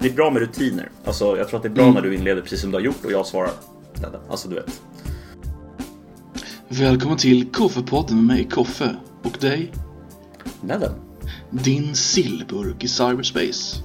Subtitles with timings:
[0.00, 0.90] det är bra med rutiner.
[1.04, 3.04] Alltså, jag tror att det är bra när du inleder precis som du har gjort
[3.04, 3.50] och jag svarar.
[4.30, 4.82] Alltså, du vet.
[6.68, 8.96] Välkommen till Koffepodden med mig, Koffe.
[9.22, 9.72] Och dig,
[10.60, 10.92] Nedden.
[11.50, 13.82] din sillburk i cyberspace.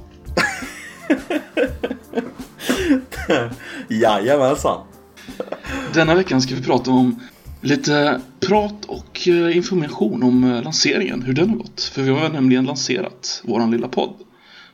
[3.90, 4.82] Jajamensan.
[5.94, 7.20] Denna veckan ska vi prata om
[7.62, 11.82] lite prat och eh, information om eh, lanseringen, hur den har gått.
[11.82, 14.16] För vi har nämligen lanserat våran lilla podd.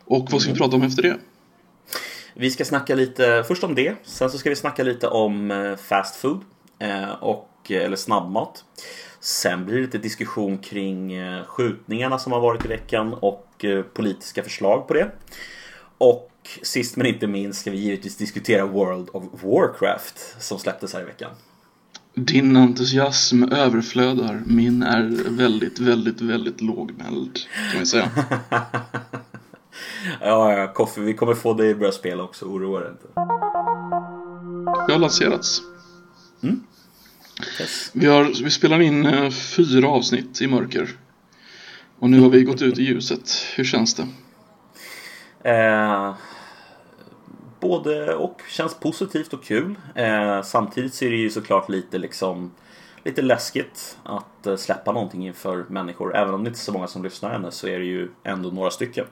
[0.06, 1.18] Och vad ska vi prata om efter det?
[2.34, 3.96] Vi ska snacka lite först om det.
[4.04, 6.42] Sen så ska vi snacka lite om eh, fast food
[6.80, 8.64] eh, och eller snabbmat.
[9.20, 13.82] Sen blir det lite diskussion kring eh, skjutningarna som har varit i veckan och eh,
[13.82, 15.12] politiska förslag på det.
[15.98, 16.32] Och
[16.62, 21.06] sist men inte minst ska vi givetvis diskutera World of Warcraft som släpptes här i
[21.06, 21.32] veckan.
[22.14, 27.40] Din entusiasm överflödar, min är väldigt, väldigt, väldigt lågmäld,
[27.72, 28.10] kan vi säga.
[30.22, 33.08] ja, ja, Koffe, vi kommer få dig att börja spela också, oroa dig inte.
[34.88, 35.62] Det har lanserats.
[36.44, 36.64] Mm.
[37.60, 37.92] Yes.
[37.94, 40.90] Vi, har, vi spelar in eh, fyra avsnitt i mörker.
[42.00, 43.32] Och nu har vi gått ut i ljuset.
[43.56, 44.08] Hur känns det?
[45.50, 46.16] Eh,
[47.60, 48.42] både och.
[48.50, 49.76] Känns positivt och kul.
[49.96, 52.52] Eh, samtidigt så är det ju såklart lite liksom
[53.04, 56.16] lite läskigt att eh, släppa någonting inför människor.
[56.16, 58.50] Även om det inte är så många som lyssnar ännu så är det ju ändå
[58.50, 59.06] några stycken.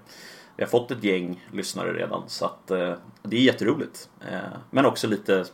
[0.60, 2.94] Vi har fått ett gäng lyssnare redan så att eh,
[3.24, 4.10] det är jätteroligt.
[4.22, 5.46] Eh, men också lite,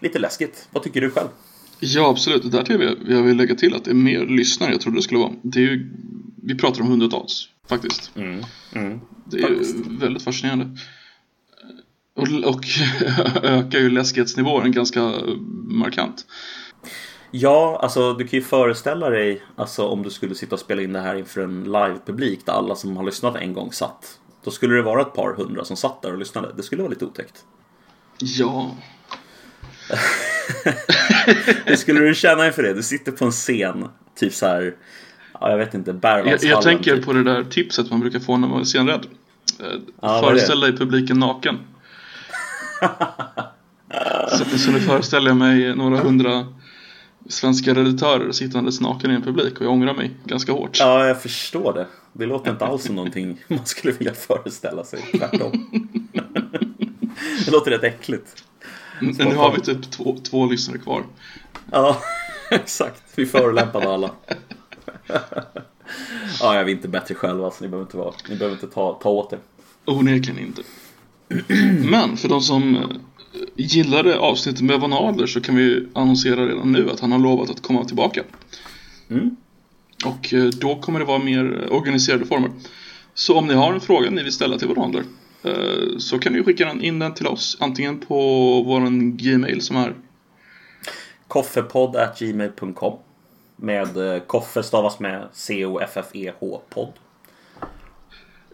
[0.00, 0.68] lite läskigt.
[0.70, 1.28] Vad tycker du själv?
[1.80, 2.52] Ja, absolut.
[2.52, 5.02] Där till jag, jag vill lägga till att det är mer lyssnare jag trodde det
[5.02, 5.32] skulle vara.
[5.42, 5.90] Det är ju,
[6.42, 8.10] vi pratar om hundratals, faktiskt.
[8.16, 8.44] Mm.
[8.74, 9.00] Mm.
[9.24, 10.78] Det är ju väldigt fascinerande.
[12.14, 12.64] Och, och
[13.42, 15.12] ökar ju läskighetsnivån ganska
[15.68, 16.26] markant.
[17.36, 20.92] Ja, alltså du kan ju föreställa dig alltså, om du skulle sitta och spela in
[20.92, 24.18] det här inför en livepublik där alla som har lyssnat en gång satt.
[24.44, 26.52] Då skulle det vara ett par hundra som satt där och lyssnade.
[26.56, 27.44] Det skulle vara lite otäckt.
[28.18, 28.76] Ja.
[31.64, 32.74] Hur skulle du känna inför det?
[32.74, 34.74] Du sitter på en scen, typ så här,
[35.40, 36.38] ja, jag vet inte, Berwaldhallen.
[36.42, 37.04] Jag, jag tänker typ.
[37.04, 39.06] på det där tipset man brukar få när man är scenrädd.
[40.00, 41.58] Ja, Föreställ dig publiken naken.
[44.28, 46.46] så, så nu föreställer jag mig några hundra
[47.28, 50.78] svenska redaktörer sittandes naken i en publik och jag ångrar mig ganska hårt.
[50.78, 51.86] Ja, jag förstår det.
[52.12, 55.70] Det låter inte alls som någonting man skulle vilja föreställa sig, tvärtom.
[57.44, 58.44] det låter rätt äckligt.
[59.00, 61.04] Men nu har vi typ två, två lyssnare kvar.
[61.70, 62.02] Ja,
[62.50, 63.02] exakt.
[63.14, 64.10] Vi förolämpade alla.
[66.40, 68.92] ja, jag är inte bättre själva, så ni behöver inte, vara, ni behöver inte ta,
[69.02, 69.38] ta åt er.
[69.84, 70.62] Onekligen inte.
[71.90, 72.88] Men för de som
[73.56, 77.50] gillade avsnittet med Van Adler så kan vi annonsera redan nu att han har lovat
[77.50, 78.22] att komma tillbaka.
[79.10, 79.36] Mm.
[80.04, 82.50] Och eh, då kommer det vara mer organiserade former.
[83.14, 85.04] Så om ni har en fråga ni vill ställa till Van Adler
[85.42, 88.16] eh, så kan ni skicka in den till oss antingen på
[88.62, 89.94] våran gmail som är
[91.28, 92.98] koffepodd.gmail.com
[93.56, 96.92] med eh, koffe stavas med C-O-F-F-E-H podd.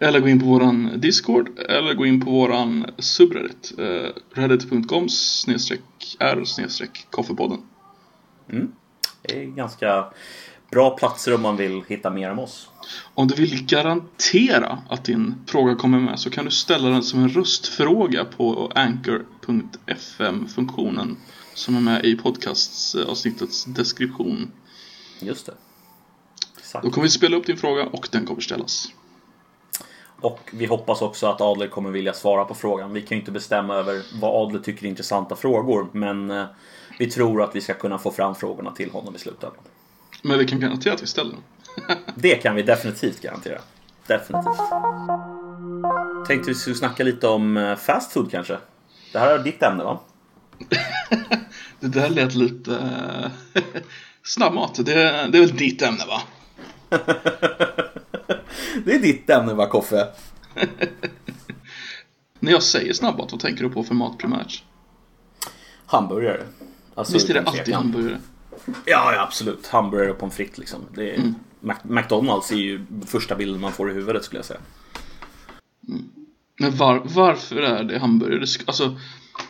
[0.02, 5.08] Eller gå in på våran Discord eller gå in på våran subreddit eh, reddit.com
[6.18, 6.44] r
[7.10, 7.58] koffepodden.
[8.50, 8.72] Mm.
[9.22, 10.04] Det är ganska
[10.70, 12.68] bra platser om man vill hitta mer om oss.
[13.14, 17.22] Om du vill garantera att din fråga kommer med så kan du ställa den som
[17.22, 21.16] en röstfråga på anchor.fm-funktionen
[21.54, 24.50] som är med i podcastavsnittets deskription.
[25.20, 25.54] Just det.
[26.58, 26.84] Exakt.
[26.84, 28.88] Då kommer vi spela upp din fråga och den kommer ställas.
[30.20, 32.92] Och vi hoppas också att Adler kommer vilja svara på frågan.
[32.92, 36.44] Vi kan ju inte bestämma över vad Adler tycker är intressanta frågor, men eh,
[36.98, 39.60] vi tror att vi ska kunna få fram frågorna till honom i slutändan.
[40.22, 41.42] Men vi kan garantera att vi ställer dem.
[42.14, 43.60] det kan vi definitivt garantera.
[44.06, 44.56] Definitivt.
[46.26, 48.58] Tänkte vi skulle snacka lite om eh, fast food kanske?
[49.12, 50.00] Det här är ditt ämne va?
[51.80, 52.74] det där lät lite...
[53.54, 53.62] Eh,
[54.22, 54.94] snabbmat, det,
[55.32, 56.22] det är väl ditt ämne va?
[58.84, 60.08] det är ditt ämne va, Koffe?
[62.38, 64.64] När jag säger snabbmat, vad tänker du på för mat primärt?
[65.86, 66.42] Hamburgare.
[66.94, 68.20] Alltså, Visst är det alltid hamburgare?
[68.66, 69.66] Ja, ja, absolut.
[69.66, 70.80] Hamburgare och pommes frites liksom.
[70.94, 71.34] Det är, mm.
[71.82, 74.60] McDonalds är ju första bilden man får i huvudet skulle jag säga.
[75.88, 76.04] Mm.
[76.58, 78.46] Men var, varför är det hamburgare?
[78.66, 78.96] Alltså,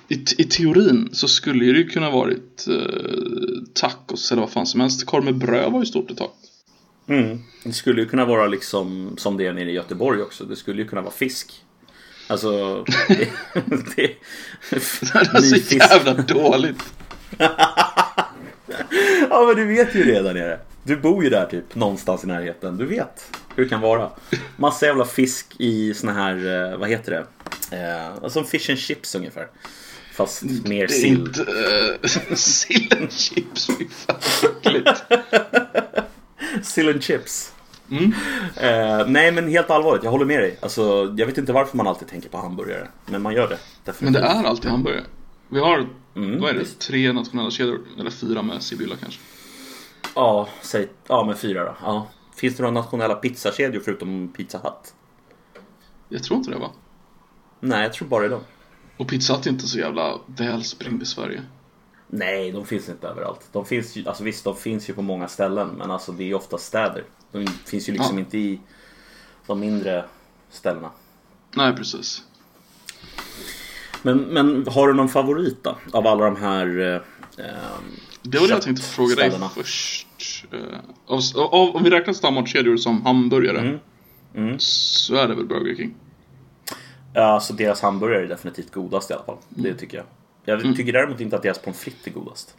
[0.09, 4.81] i, i teorin så skulle det ju kunna varit eh, tacos eller vad fan som
[4.81, 5.07] helst.
[5.07, 6.31] Korv med bröd var ju stort ett tag.
[7.11, 7.43] Mm.
[7.65, 10.45] Det skulle ju kunna vara liksom som det är nere i Göteborg också.
[10.45, 11.65] Det skulle ju kunna vara fisk.
[12.27, 12.85] Alltså...
[13.09, 13.17] Det,
[13.97, 13.97] det,
[14.71, 16.83] det är så jävla dåligt.
[19.31, 20.61] ja men du vet ju redan nere.
[20.83, 22.77] Du bor ju där typ någonstans i närheten.
[22.77, 24.11] Du vet hur det kan vara.
[24.57, 27.27] Massa jävla fisk i såna här, eh, vad heter det?
[27.77, 29.49] Eh, som fish and chips ungefär.
[30.13, 31.13] Fast mer Det är sill.
[31.13, 35.03] inte uh, sill and chips, fy fan äckligt.
[36.63, 37.55] Sill and chips.
[37.91, 38.13] Mm.
[38.57, 40.59] Eh, nej men helt allvarligt, jag håller med dig.
[40.63, 42.89] Alltså, jag vet inte varför man alltid tänker på hamburgare.
[43.07, 43.59] Men man gör det.
[43.59, 44.23] Men Definitivt.
[44.23, 45.05] det är alltid hamburgare.
[45.49, 45.87] Vi har,
[46.17, 46.79] Mm, vad är det, visst.
[46.81, 47.81] tre nationella kedjor?
[47.99, 49.21] Eller fyra med Sibylla kanske.
[50.15, 51.77] Ja, säg, ja men fyra då.
[51.83, 52.09] Ja.
[52.37, 54.95] Finns det några nationella pizzakedjor förutom Pizza Hut?
[56.09, 56.71] Jag tror inte det va?
[57.61, 58.41] Nej, jag tror bara det är de.
[58.97, 61.43] Och Pizza Hut är inte så jävla välspridd i Sverige.
[62.13, 63.49] Nej, de finns inte överallt.
[63.53, 66.27] De finns ju, alltså visst, de finns ju på många ställen, men alltså det är
[66.27, 67.05] ju ofta städer.
[67.33, 68.21] De finns ju liksom Ja.
[68.21, 68.61] inte i
[69.47, 70.05] de mindre
[70.51, 70.91] ställena.
[71.57, 72.23] Nej, precis.
[74.03, 75.77] Men, men har du någon favorit då?
[75.93, 76.79] Av alla de här...
[76.81, 76.95] Eh,
[77.47, 77.85] ehm,
[78.23, 80.07] Det var det jag tänkte fråga dig först.
[80.53, 80.59] Eh,
[81.07, 83.79] av, av, om vi räknar standardkedjor som hamburgare Mm.
[84.35, 84.55] Mm.
[84.59, 85.95] så är det väl Burger King.
[87.15, 89.37] Ja, alltså deras hamburgare är definitivt godast i alla fall.
[89.49, 90.07] Det tycker jag.
[90.45, 90.75] Jag Mm.
[90.75, 92.55] tycker däremot inte att deras pommes frites är godast.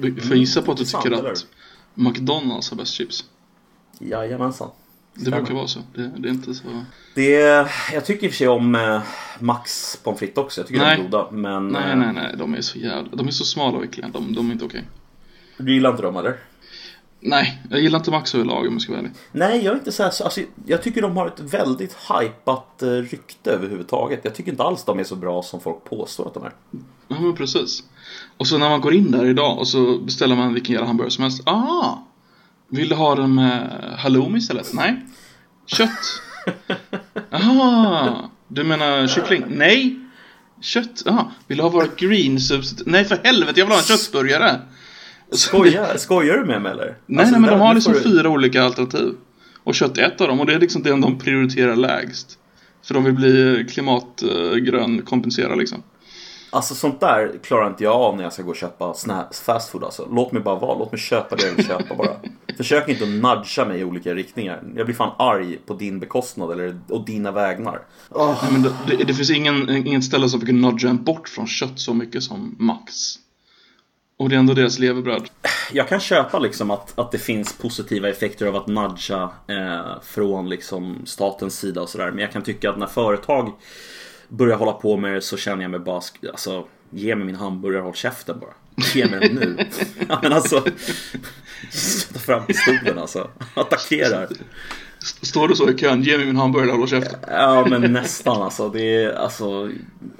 [0.00, 1.30] Får jag gissa på att du tycker eller?
[1.32, 1.46] att
[1.94, 3.24] McDonalds har bäst chips?
[3.98, 4.70] Jajamensan.
[5.14, 5.80] Det brukar vara så.
[5.94, 6.84] Det, det är inte så...
[7.14, 7.30] Det,
[7.92, 9.02] jag tycker i och för sig om eh,
[9.40, 10.60] Max pommes frites också.
[10.60, 10.96] Jag tycker Nej.
[10.96, 11.30] de är goda.
[11.30, 12.34] Men Nej, eh, nej, nej.
[12.38, 13.16] De är så jävla...
[13.16, 14.08] De är så smala och äckliga.
[14.08, 14.84] De, de är inte okej.
[15.58, 16.36] du gillar inte dem eller?
[17.26, 19.12] Nej, jag gillar inte Max överlag om jag ska vara ärlig.
[19.32, 22.82] Nej, jag är inte så här, så- alltså, Jag tycker de har ett väldigt hypat
[22.82, 24.20] eh, rykte överhuvudtaget.
[24.22, 26.52] Jag tycker inte alls de är så bra som folk påstår att de är.
[27.08, 27.82] Ja, men precis.
[28.36, 31.10] Och så när man går in där idag och så beställer man vilken jävla hamburgare
[31.10, 31.48] som helst.
[31.48, 32.06] Aha!
[32.68, 34.72] Vill du ha den med halloumi istället?
[34.72, 35.06] Nej.
[35.66, 35.90] Kött?
[37.32, 38.30] Aha!
[38.48, 39.44] Du menar kyckling?
[39.48, 40.00] Nej.
[40.60, 41.02] Kött?
[41.06, 41.30] Aha.
[41.46, 42.86] Vill du ha våra green substitut?
[42.86, 44.60] Nej för helvete, jag vill ha en köttburgare!
[45.30, 46.96] Skojar, skojar du med mig eller?
[47.06, 49.14] Nej, Alltså, nej men de har liksom du- fyra olika alternativ.
[49.64, 52.38] Och kött ett av dem och det är liksom det de prioriterar lägst.
[52.86, 55.82] För de vill bli klimatgrön kompensera liksom.
[56.50, 59.70] Alltså sånt där klarar inte jag av när jag ska gå och köpa snä- fast
[59.70, 60.08] food alltså.
[60.12, 62.10] Låt mig bara vara, låt mig köpa det jag vill köpa bara.
[62.56, 64.62] Försök inte att nudga mig i olika riktningar.
[64.76, 67.80] Jag blir fan arg på din bekostnad eller och dina vägnar.
[68.16, 71.46] Nej, men det, det, det finns ingen, inget ställe som kan nudga en bort från
[71.46, 72.92] kött så mycket som Max.
[74.16, 75.28] Och det är ändå deras levebröd.
[75.72, 80.48] Jag kan köpa liksom att, att det finns positiva effekter av att nudga eh, från
[80.48, 82.10] liksom statens sida och sådär.
[82.10, 83.52] Men jag kan tycka att när företag
[84.28, 86.00] börjar hålla på med det så känner jag mig bara,
[86.30, 88.54] alltså ge mig min hamburgare, håll käften bara.
[88.94, 89.66] Ge mig den nu.
[90.08, 90.60] ja, men alltså,
[92.12, 93.30] ta fram pistolen alltså.
[93.54, 94.28] Attackerar.
[95.04, 97.18] Står du så i kön, ge mig min hamburgare och håll käften.
[97.30, 98.68] Ja men nästan alltså.
[98.68, 99.70] Det är alltså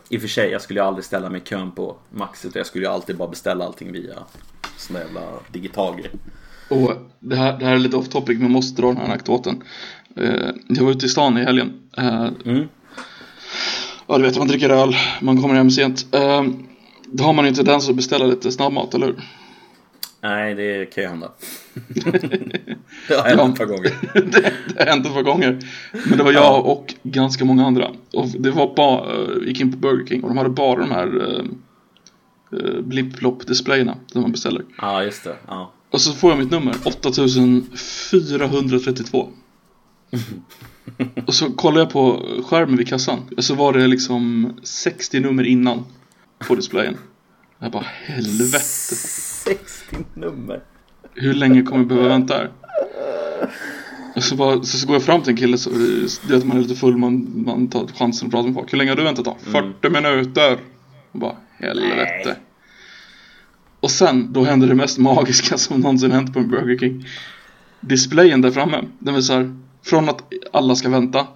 [0.09, 2.61] I och för sig, jag skulle ju aldrig ställa mig i kön på Max utan
[2.61, 4.15] jag skulle ju alltid bara beställa allting via
[4.77, 5.21] sån jävla
[5.53, 6.11] digital grej.
[6.69, 9.05] Och det här, det här är lite off topic, men jag måste dra den här
[9.05, 9.63] anekdoten.
[10.17, 11.73] Eh, jag var ute i stan i helgen.
[11.99, 12.69] Eh, Mm.
[14.07, 16.07] ja, du vet, man dricker öl, man kommer hem sent.
[16.15, 16.43] Eh,
[17.07, 19.23] då har man ju en tendens att beställa lite snabbmat, eller hur?
[20.25, 21.33] Nej, det kan ju hända.
[23.09, 23.93] det har hänt ett par gånger.
[24.15, 25.59] det, det har hänt ett par gånger.
[26.09, 27.91] Men det var jag och ganska många andra.
[28.13, 30.91] Och det var bara, uh, gick in på Burger King och de hade bara de
[30.91, 31.45] här uh,
[32.53, 34.65] uh, blipp-plopp-displayerna som man beställer.
[34.79, 35.37] Ja, just det.
[35.47, 35.73] Ja.
[35.91, 39.29] Och så får jag mitt nummer, 8432.
[41.27, 43.19] och så kollar jag på skärmen vid kassan.
[43.37, 45.85] Och så var det liksom 60 nummer innan
[46.49, 46.97] på displayen.
[47.59, 48.65] Jag bara helvete.
[48.65, 50.63] 60 nummer.
[51.15, 52.51] Hur länge kommer jag behöva vänta här?
[54.17, 56.57] Och så, bara, så, så går jag fram till en kille, så, du vet man
[56.57, 58.73] är lite full, man, man tar chansen att prata med folk.
[58.73, 59.37] Hur länge har du väntat då?
[59.41, 60.59] 40 minuter.
[61.13, 62.23] Och bara, helvete.
[62.25, 62.37] Nej.
[63.81, 67.07] Och sen, då händer det mest magiska som någonsin hänt på en Burger King.
[67.81, 71.27] Displayen där framme, den här, från att alla ska vänta,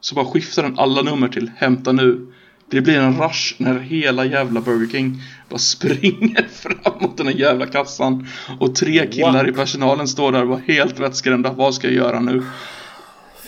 [0.00, 2.32] så bara skiftar den alla nummer till hämta nu.
[2.70, 7.34] Det blir en rush när hela jävla Burger King bara springer fram mot den här
[7.34, 8.26] jävla kassan.
[8.60, 9.48] Och tre killar What?
[9.48, 11.52] i personalen står där och var helt vettskrämda.
[11.52, 12.42] Vad ska jag göra nu?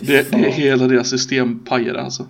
[0.00, 2.26] Det, det är hela deras system pajade alltså.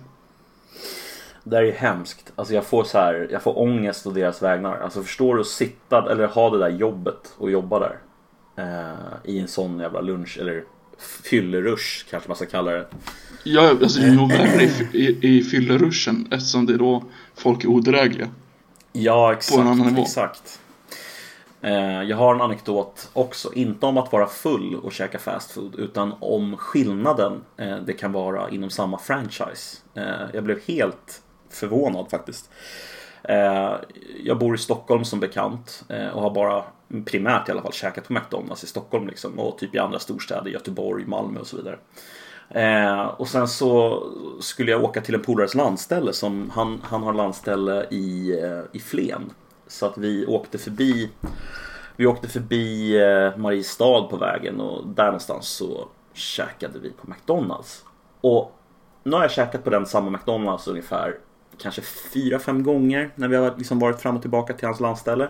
[1.43, 2.31] Det här är hemskt.
[2.35, 4.77] Alltså jag får så här, jag får ångest å deras vägnar.
[4.77, 7.97] Alltså förstår du att sitta eller ha det där jobbet och jobba där.
[8.55, 10.63] Eh, I en sån jävla lunch eller
[10.99, 12.87] fyllerush kanske man ska kalla det.
[13.43, 17.03] Ja, alltså det är nog värre i, i, i fylleruschen eftersom det är då
[17.35, 18.29] folk är odrägliga.
[18.91, 19.59] Ja, exakt.
[19.59, 20.01] en annan nivå.
[20.01, 20.59] exakt.
[21.61, 25.75] Eh, jag har en anekdot också, inte om att vara full och käka fast food
[25.75, 29.77] utan om skillnaden eh, det kan vara inom samma franchise.
[29.93, 30.03] Eh,
[30.33, 32.49] jag blev helt förvånad faktiskt.
[33.29, 33.75] Eh,
[34.23, 36.63] jag bor i Stockholm som bekant eh, och har bara
[37.05, 40.51] primärt i alla fall käkat på McDonalds i Stockholm liksom, och typ i andra storstäder,
[40.51, 41.77] Göteborg, Malmö och så vidare.
[42.49, 44.03] Eh, och sen så
[44.41, 48.79] skulle jag åka till en polares landställe som han, han har landställe i, eh, i
[48.79, 49.31] Flen.
[49.67, 51.09] Så att vi åkte förbi
[51.95, 57.85] Vi åkte förbi eh, Mariestad på vägen och där någonstans så käkade vi på McDonalds.
[58.21, 58.51] Och
[59.03, 61.15] nu har jag käkat på den samma McDonalds ungefär
[61.61, 65.29] kanske fyra fem gånger när vi har liksom varit fram och tillbaka till hans landställe.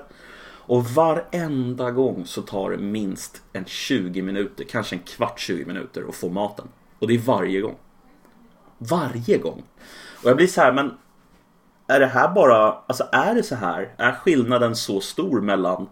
[0.69, 6.05] Och varenda gång så tar det minst en 20 minuter, kanske en kvart 20 minuter
[6.09, 6.67] att få maten.
[6.99, 7.75] Och det är varje gång.
[8.77, 9.63] Varje gång.
[10.23, 10.97] Och jag blir så här, men
[11.87, 13.93] är det här bara, alltså är det så här?
[13.97, 15.89] Är skillnaden så stor mellan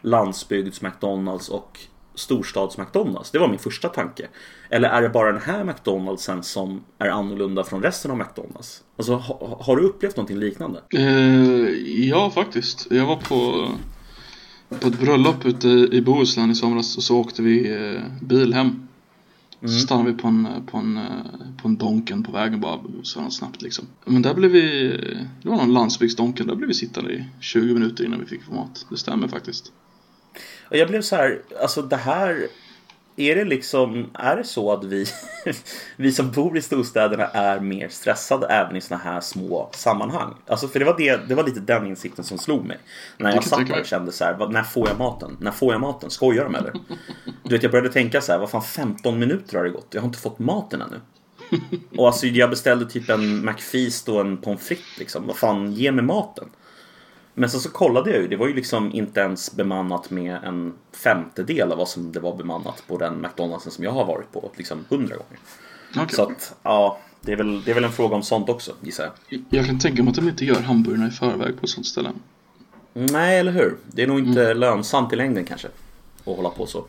[0.00, 1.80] landsbygds McDonalds och
[2.14, 3.30] storstads McDonalds?
[3.30, 4.28] Det var min första tanke.
[4.70, 8.84] Eller är det bara den här McDonaldsen som är annorlunda från resten av McDonalds?
[8.96, 10.82] Alltså ha, har du upplevt någonting liknande?
[10.94, 11.04] Eh,
[12.08, 12.86] ja, faktiskt.
[12.90, 13.68] Jag var på,
[14.80, 18.88] på ett bröllop ute i Bohuslän i somras och så åkte vi eh, bil hem.
[19.60, 19.72] Mm.
[19.72, 21.00] Så stannade vi på en, på en,
[21.62, 23.86] på en Donken på vägen bara så snabbt liksom.
[24.04, 24.88] Men där blev vi,
[25.42, 28.54] det var någon landsbygdsdonken, där blev vi sittande i 20 minuter innan vi fick få
[28.54, 28.86] mat.
[28.90, 29.72] Det stämmer faktiskt.
[30.70, 32.48] Och jag blev så här, alltså det här
[33.16, 35.06] är det liksom, är det så att vi,
[35.96, 40.34] vi som bor i storstäderna är mer stressade även i såna här små sammanhang?
[40.46, 42.78] Alltså för det var, det, det var lite den insikten som slog mig.
[43.18, 45.36] När jag satt där och kände så här, när får jag maten?
[45.40, 46.10] När får jag maten?
[46.10, 46.72] Skojar de eller?
[47.42, 49.86] Du vet, jag började tänka så här, vad fan 15 minuter har det gått?
[49.90, 51.00] Jag har inte fått maten ännu.
[51.96, 55.26] Och alltså jag beställde typ en McFeast och en pommes frites liksom.
[55.26, 56.48] Vad fan, ge mig maten.
[57.40, 60.72] Men sen så kollade jag ju, det var ju liksom inte ens bemannat med en
[60.92, 64.50] femtedel av vad som det var bemannat på den McDonald's som jag har varit på
[64.56, 65.38] liksom hundra gånger.
[65.90, 66.16] Okay.
[66.16, 69.10] Så att, ja, det är, väl, det är väl en fråga om sånt också, gissar
[69.28, 69.42] jag.
[69.50, 72.12] Jag kan tänka mig att de inte gör hamburgarna i förväg på sånt ställe.
[72.92, 73.76] Nej, eller hur?
[73.86, 74.58] Det är nog inte mm.
[74.58, 75.68] lönsamt i längden kanske.
[76.24, 76.84] Att hålla på så.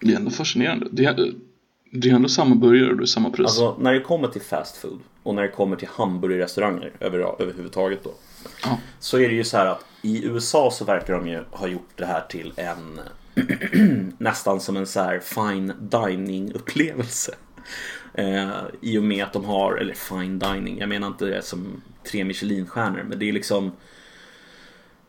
[0.00, 0.86] Det är ändå fascinerande.
[0.90, 1.32] Det är,
[1.92, 3.46] det är ändå samma burgare och det är samma pris.
[3.46, 8.04] Alltså, när det kommer till fast food och när det kommer till hamburgerrestauranger över, överhuvudtaget
[8.04, 8.10] då.
[8.64, 8.78] Ja.
[8.98, 11.90] Så är det ju så här att i USA så verkar de ju ha gjort
[11.96, 13.00] det här till en
[14.18, 17.34] nästan som en så här fine dining upplevelse.
[18.14, 21.82] Eh, I och med att de har, eller fine dining, jag menar inte det som
[22.10, 23.72] tre Michelinstjärnor men det är liksom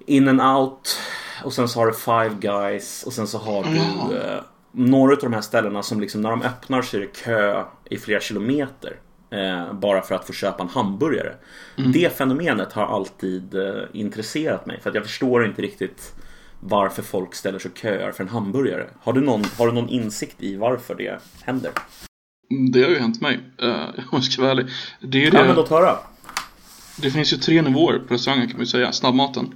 [0.06, 1.00] in and out
[1.44, 5.20] och sen så har du Five Guys och sen så har du eh, några av
[5.20, 9.00] de här ställena som liksom när de öppnar så är det kö i flera kilometer.
[9.32, 11.36] Eh, bara för att få köpa en hamburgare.
[11.78, 11.92] Mm.
[11.92, 16.14] Det fenomenet har alltid eh, intresserat mig för att jag förstår inte riktigt
[16.60, 18.88] varför folk ställer sig och köar för en hamburgare.
[19.00, 21.72] Har du någon, har du någon insikt i varför det händer?
[22.72, 24.68] Det har ju hänt mig, uh, jag ska vara ärlig.
[25.00, 25.98] Det är det, ja, men låt höra.
[27.02, 28.92] Det finns ju tre nivåer på restaurangen kan man ju säga.
[28.92, 29.54] Snabbmaten.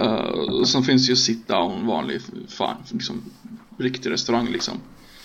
[0.00, 3.22] Uh, sen finns ju sit down, vanlig, fan, liksom,
[3.78, 4.80] riktig restaurang liksom.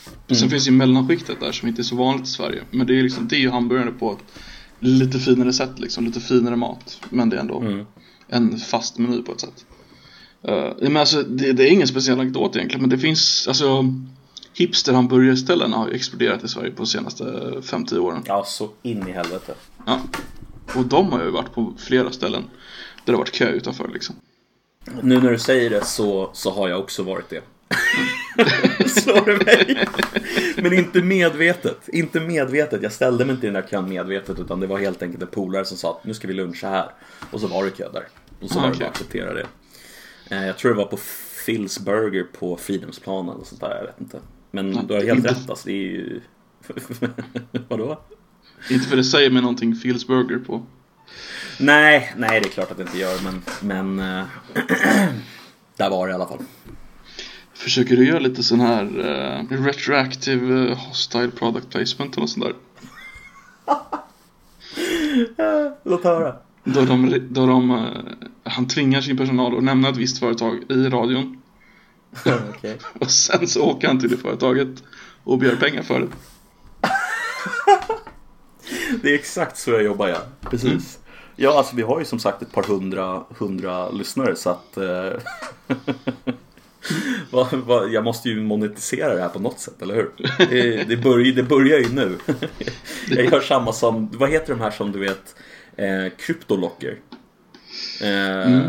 [0.07, 0.39] Mm.
[0.39, 2.61] Sen finns ju mellanskiktet där som inte är så vanligt i Sverige.
[2.71, 4.41] Men det är liksom, det är ju hamburgare på ett
[4.79, 7.01] lite finare sätt liksom, lite finare mat.
[7.09, 7.85] Men det är ändå mm.
[8.27, 9.65] en fast meny på ett sätt.
[10.49, 13.85] Uh, men alltså, det, det, är ingen speciell anekdot egentligen, men det finns, alltså
[14.53, 18.23] hipsterhamburgerställen har ju exploderat i Sverige på de senaste 5-10 åren.
[18.25, 19.53] Ja, så in i helvete.
[19.85, 20.01] Ja.
[20.75, 22.49] Och de har ju varit på flera ställen där
[23.05, 24.15] det har varit kö utanför liksom.
[25.01, 27.41] Nu när du säger det så, så har jag också varit det.
[28.87, 29.87] Slår det mig.
[30.55, 31.89] Men inte medvetet.
[31.89, 32.83] Inte medvetet.
[32.83, 35.27] Jag ställde mig inte i den där kön medvetet utan det var helt enkelt en
[35.27, 36.91] polare som sa att nu ska vi luncha här.
[37.31, 38.07] Och så var det kö där.
[38.39, 39.45] Och så ah, var det bara att acceptera det.
[40.29, 40.97] Eh, jag tror det var på
[41.45, 43.75] Phil's Burger på Fridhemsplanen och sånt där.
[43.75, 44.19] Jag vet inte.
[44.51, 45.29] Men ja, du har helt inte...
[45.29, 45.67] rätt alltså.
[45.67, 46.21] Det är ju...
[47.67, 48.01] Vadå?
[48.69, 50.65] Inte för det säger mig någonting Phil's Burger på.
[51.59, 54.25] Nej, nej det är klart att det inte gör men, men äh,
[55.77, 56.39] där var det i alla fall.
[57.63, 62.55] Försöker du göra lite sån här uh, retroactive uh, hostile product placement eller sånt där?
[65.83, 66.35] Låt höra.
[66.63, 67.87] Då, de, då de, uh,
[68.43, 71.41] han tvingar sin personal att nämna ett visst företag i radion.
[72.49, 72.75] okay.
[72.99, 74.83] och sen så åker han till det företaget
[75.23, 76.07] och begär pengar för det.
[79.01, 80.21] det är exakt så jag jobbar ja.
[80.49, 80.71] Precis.
[80.71, 80.81] Mm.
[81.35, 84.77] Ja, alltså vi har ju som sagt ett par hundra, hundra lyssnare så att
[87.91, 90.11] jag måste ju monetisera det här på något sätt, eller hur?
[90.37, 92.17] Det, det, börjar, det börjar ju nu.
[93.09, 95.35] Jag gör samma som, vad heter de här som du vet,
[95.75, 96.97] eh, kryptolocker?
[98.01, 98.67] Eh, mm.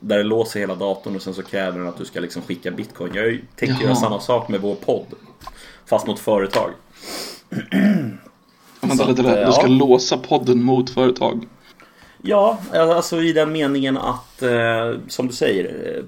[0.00, 2.70] Där det låser hela datorn och sen så kräver den att du ska liksom skicka
[2.70, 3.14] bitcoin.
[3.14, 3.82] Jag tänker Jaha.
[3.82, 5.06] göra samma sak med vår podd.
[5.86, 6.70] Fast mot företag.
[8.80, 9.68] Vänta lite, du ska ja.
[9.68, 11.46] låsa podden mot företag.
[12.22, 16.04] Ja, alltså i den meningen att, eh, som du säger, eh,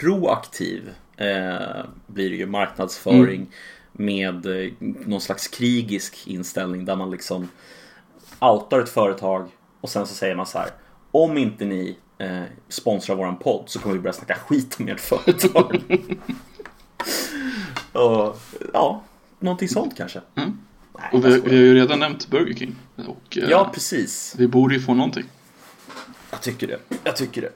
[0.00, 3.40] proaktiv eh, blir det ju marknadsföring.
[3.40, 3.46] Mm.
[3.92, 7.48] med eh, någon slags krigisk inställning där man liksom
[8.40, 9.48] outar ett företag
[9.80, 10.68] och sen så säger man så här.
[11.10, 15.00] Om inte ni eh, sponsrar våran podd så kommer vi börja snacka skit om ert
[15.00, 15.82] företag.
[17.92, 18.40] och,
[18.72, 19.02] ja,
[19.38, 20.20] någonting sånt kanske.
[20.34, 20.58] Mm.
[20.98, 22.76] Nej, Och vi, vi har ju redan nämnt Burger King.
[22.96, 24.34] Och eh, Ja, precis.
[24.38, 25.24] vi borde ju få någonting.
[26.30, 26.78] Jag tycker det.
[27.04, 27.52] Jag tycker det.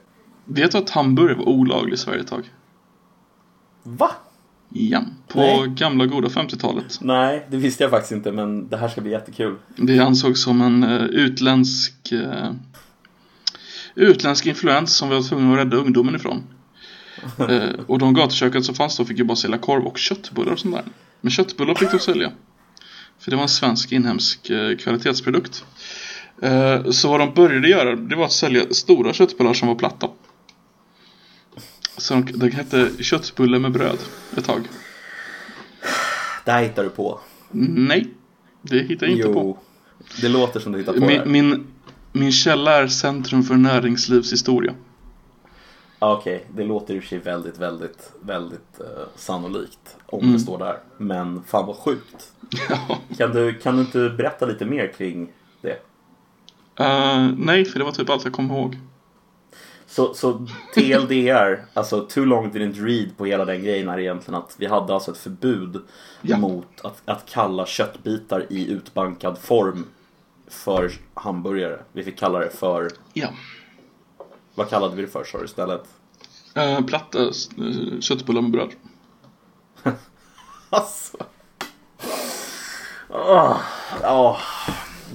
[0.53, 2.49] Vet du att hamburgare var olaglig i Sverige ett tag?
[3.83, 4.11] Va?
[4.69, 5.67] Ja, på Nej.
[5.67, 6.99] gamla goda 50-talet.
[7.01, 9.55] Nej, det visste jag faktiskt inte men det här ska bli jättekul.
[9.75, 12.51] Det ansågs som en eh, utländsk eh,
[13.95, 16.43] utländsk influens som vi var tvungna att rädda ungdomen ifrån.
[17.49, 20.59] Eh, och de gatuköken som fanns då fick ju bara sälja korv och köttbullar och
[20.59, 20.83] sånt där.
[21.21, 22.31] Men köttbullar fick de sälja.
[23.19, 25.65] För det var en svensk inhemsk kvalitetsprodukt.
[26.91, 30.07] Så vad de började göra, det var att sälja stora köttbullar som var platta.
[32.01, 33.97] Så de, det hette köttbulle med bröd
[34.37, 34.67] ett tag.
[36.45, 37.19] Det här hittar du på.
[37.51, 38.07] Nej,
[38.61, 39.57] det hittar jag inte jo, på.
[40.21, 41.25] det låter som du hittar på det Min, här.
[41.25, 41.67] min,
[42.11, 44.73] min källa är Centrum för näringslivshistoria.
[45.99, 50.33] Okej, det låter i och för sig väldigt, väldigt, väldigt eh, sannolikt om Mm.
[50.33, 50.77] det står där.
[50.97, 52.31] Men fan vad sjukt.
[53.17, 55.29] Kan du, kan du inte berätta lite mer kring
[55.61, 55.77] det?
[56.79, 58.77] Eh, nej, för det var typ allt jag kom ihåg.
[59.91, 64.55] Så, så TLDR, alltså Too long didn't read på hela den grejen är egentligen att
[64.57, 65.81] vi hade alltså ett förbud
[66.21, 66.37] Ja.
[66.37, 69.85] mot att, att kalla köttbitar i utbankad form
[70.47, 71.79] för hamburgare.
[71.91, 73.27] Vi fick kalla det för, Ja.
[74.55, 75.83] vad kallade vi det för sa du istället?
[76.57, 78.69] Uh, platta uh, köttbullar med bröd.
[80.69, 81.17] Alltså.
[83.09, 83.57] Åh,
[84.01, 84.37] ja,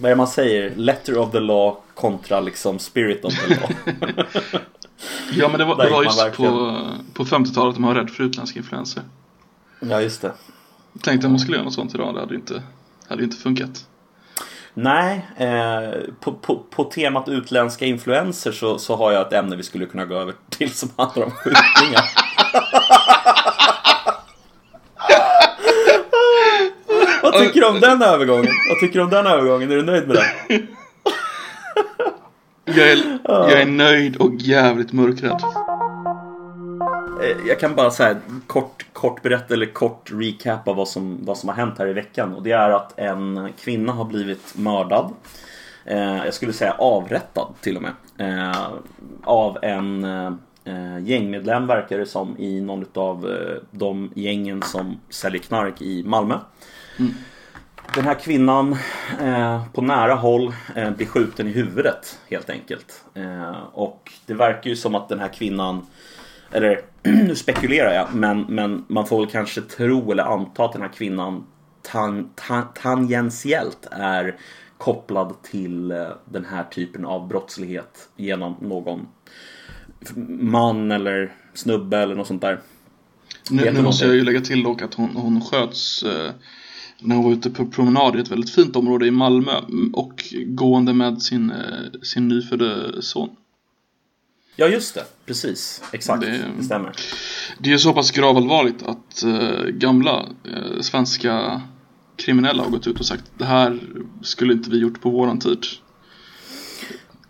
[0.01, 0.75] vad är det man säger?
[0.77, 3.71] Letter of the law kontra liksom spirit of the law.
[5.33, 6.81] Ja, men det var, det var just på,
[7.15, 9.03] på 50-talet att man var rädd för utländska influenser.
[9.81, 10.33] ja, just det.
[11.03, 12.63] Tänkte att man skulle göra något sånt idag, det hade ju inte,
[13.09, 13.87] hade inte funkat.
[14.75, 19.63] Nej, eh, på, på, på temat utländska influenser så, så har jag ett ämne vi
[19.63, 22.03] skulle kunna gå över till som handlar om skjutningar.
[27.23, 28.53] Vad tycker du om den övergången?
[28.69, 29.71] Vad tycker du om den övergången?
[29.71, 30.67] Är du nöjd med den?
[32.65, 35.41] Jag är, jag är nöjd och jävligt mörkrädd.
[37.23, 41.49] Eh, Jag kan bara säga kort, kort berätta eller kort recapa vad som, vad som
[41.49, 42.35] har hänt här i veckan.
[42.35, 45.13] Och det är att en kvinna har blivit mördad.
[45.85, 47.93] Eh, jag skulle säga avrättad till och med.
[48.19, 48.67] Eh,
[49.25, 55.43] av en eh, gängmedlem verkar det som i någon av eh, de gängen som säljer
[55.43, 56.39] knark i Malmö.
[57.95, 58.77] Den här kvinnan
[59.21, 63.05] eh, på nära håll eh, blir skjuten i huvudet helt enkelt.
[63.15, 65.87] Eh, och det verkar ju som att den här kvinnan
[66.53, 70.83] eller nu spekulerar jag, men, men man får väl kanske tro eller anta att den
[70.83, 71.47] här kvinnan
[71.83, 74.37] tan, tan, tangentiellt är
[74.79, 79.07] kopplad till eh, den här typen av brottslighet genom någon
[80.41, 82.61] man eller snubbe eller något sånt där.
[83.51, 86.31] Nu, nu måste jag ju lägga till dock att hon, hon sköts eh,
[87.01, 89.61] när hon var ute på promenad i ett väldigt fint område i Malmö
[89.93, 93.29] och gående med sin, eh, sin nyfödde son.
[94.57, 95.83] Ja just det, precis.
[95.93, 96.93] Exakt, Det- det, stämmer.
[97.59, 101.63] Det är så pass gravallvarligt att eh, gamla eh, svenska
[102.17, 103.81] kriminella har gått ut och sagt det här
[104.23, 105.59] skulle inte vi gjort på våran tid.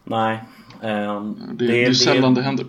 [0.05, 0.45] Nej.
[0.83, 2.67] ehm, Det, det, är sällan det händer.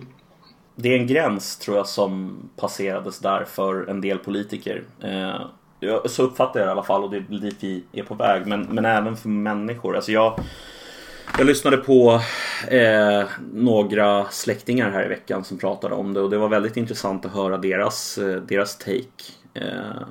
[0.76, 4.84] det är en gräns tror jag som passerades där för en del politiker.
[5.02, 5.40] Eh,
[5.80, 8.14] jag- så uppfattar jag det i alla fall och det är dit vi är på
[8.14, 8.46] väg.
[8.46, 9.96] Men, men även för människor.
[9.96, 10.40] Alltså jag,
[11.38, 12.20] jag lyssnade på
[12.68, 17.26] eh, några släktingar här i veckan som pratade om det och det var väldigt intressant
[17.26, 19.32] att höra deras, eh, deras take.
[19.54, 20.06] Eh,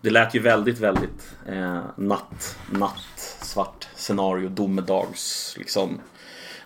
[0.00, 6.00] det lät ju väldigt, väldigt eh, natt, natt, svart scenario, domedags liksom.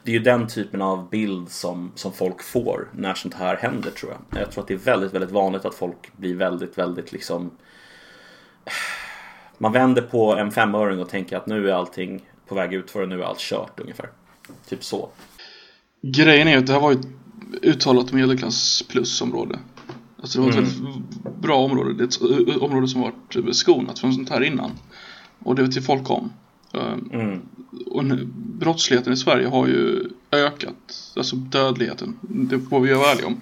[0.03, 3.91] Det är ju den typen av bild som, som folk får när sånt här händer
[3.91, 4.41] tror jag.
[4.43, 7.51] Jag tror att det är väldigt, väldigt vanligt att folk blir väldigt, väldigt liksom
[9.59, 13.03] man vänder på en femöring och tänker att nu är allting på väg ut för
[13.03, 14.11] och nu är allt kört ungefär.
[14.69, 15.09] Typ så.
[16.03, 17.07] Grejen är ju att det här var ju ett
[17.63, 19.59] uttalat medelklass plus-område.
[20.23, 20.85] Alltså det var ett Mm.
[20.93, 21.95] väldigt bra område.
[21.95, 22.07] Det är
[22.47, 24.71] ett eh, område som varit skonat från sånt här innan.
[25.39, 26.33] Och det vet ju folk om.
[26.75, 27.41] Eh, Mm.
[27.87, 31.13] Och nu, brottsligheten i Sverige har ju ökat.
[31.17, 32.19] Alltså dödligheten.
[32.23, 33.41] Det får vi vara ärliga om.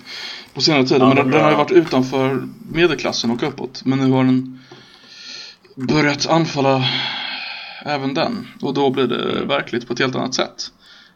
[0.54, 0.98] På senare tid.
[1.00, 3.82] Ja, men den, den har ju varit utanför medelklassen och uppåt.
[3.84, 4.57] Men nu har den
[5.86, 6.84] börjat anfalla
[7.84, 8.46] även den.
[8.62, 10.72] Och då blir det verkligt på ett helt annat sätt.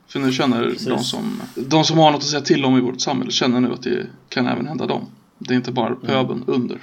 [0.07, 3.01] För nu känner de som, de som har något att säga till om i vårt
[3.01, 5.07] samhälle känner nu att det kan även hända dem.
[5.39, 6.79] Det är inte bara pöbeln under.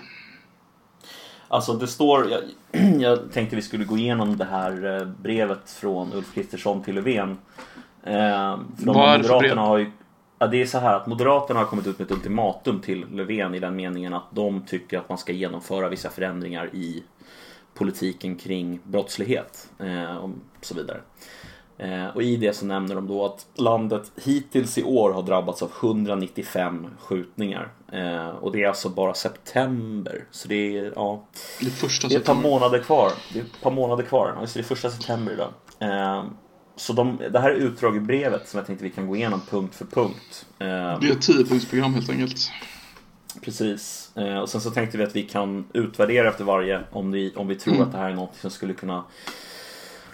[1.48, 2.42] Alltså det står, jag,
[3.02, 7.38] jag tänkte vi skulle gå igenom det här eh, brevet från Ulf Kristersson till Löfven.
[8.04, 8.13] Eh,
[8.78, 9.42] för de Vad är det för brev?
[9.42, 9.92] Moderaterna har ju,
[10.39, 13.56] ja, det är så här att Moderaterna har kommit ut med ett ultimatum till Löfven
[13.56, 17.04] i den meningen att de tycker att man ska genomföra vissa förändringar i
[17.74, 20.30] politiken kring brottslighet eh, och
[20.62, 21.02] så vidare.
[21.78, 25.62] Eh, och i det så nämner de då att landet hittills i år har drabbats
[25.62, 27.70] av 195 skjutningar.
[27.92, 30.26] Eh, och det är alltså bara september.
[30.32, 31.26] Så det är, ja,
[31.60, 33.12] Det är första det är ett par månader kvar.
[33.34, 34.38] Det är ett par månader kvar.
[34.42, 35.52] Just det, är första september idag.
[36.76, 39.42] Så de, det här är utdrag i brevet som jag tänkte vi kan gå igenom
[39.50, 40.46] punkt för punkt.
[40.58, 42.52] Det är ett 10-punktsprogram helt enkelt.
[43.42, 44.12] Precis.
[44.15, 47.48] Eh, och sen så tänkte vi att vi kan utvärdera efter varje om vi, om
[47.48, 47.86] vi tror Mm.
[47.88, 49.04] att det här är något som skulle kunna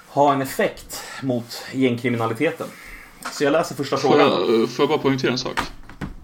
[0.07, 2.67] ha en effekt mot gängkriminaliteten.
[3.31, 4.29] Så jag läser första Får frågan.
[4.29, 5.59] jag, får jag bara poängtera en sak?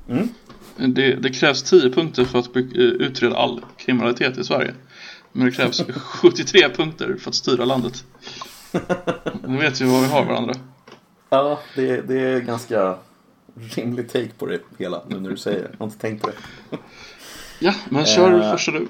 [0.09, 0.29] Mm.
[0.93, 4.73] Det, det krävs 10 punkter för att eh, utreda all kriminalitet i Sverige.
[5.31, 8.03] Men det krävs 73 punkter för att styra landet.
[9.47, 10.53] Nu vet vi var vi har varandra.
[11.29, 12.95] Ja, det, det är ganska
[13.55, 15.69] rimlig take på det hela nu när du säger det.
[15.71, 16.77] Jag har inte tänkt på det.
[17.63, 18.51] Ja, men kör Eh.
[18.51, 18.87] första du.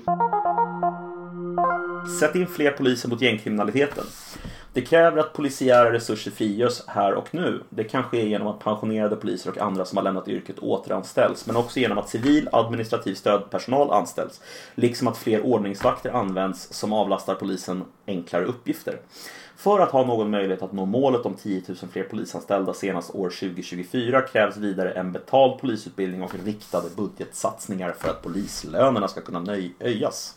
[2.19, 4.04] Sätt in fler poliser mot gängkriminaliteten.
[4.74, 7.63] Det kräver att polisiära resurser frigörs här och nu.
[7.69, 11.56] Det kan ske genom att pensionerade poliser och andra som har lämnat yrket återanställs, men
[11.56, 14.41] också genom att civil administrativ stödpersonal anställs,
[14.76, 19.00] liksom att fler ordningsvakter används som avlastar polisen enklare uppgifter.
[19.62, 23.30] För att ha någon möjlighet att nå målet om 10 000 fler polisanställda senast år
[23.30, 30.36] 2024 krävs vidare en betald polisutbildning och riktade budgetsatsningar för att polislönerna ska kunna höjas.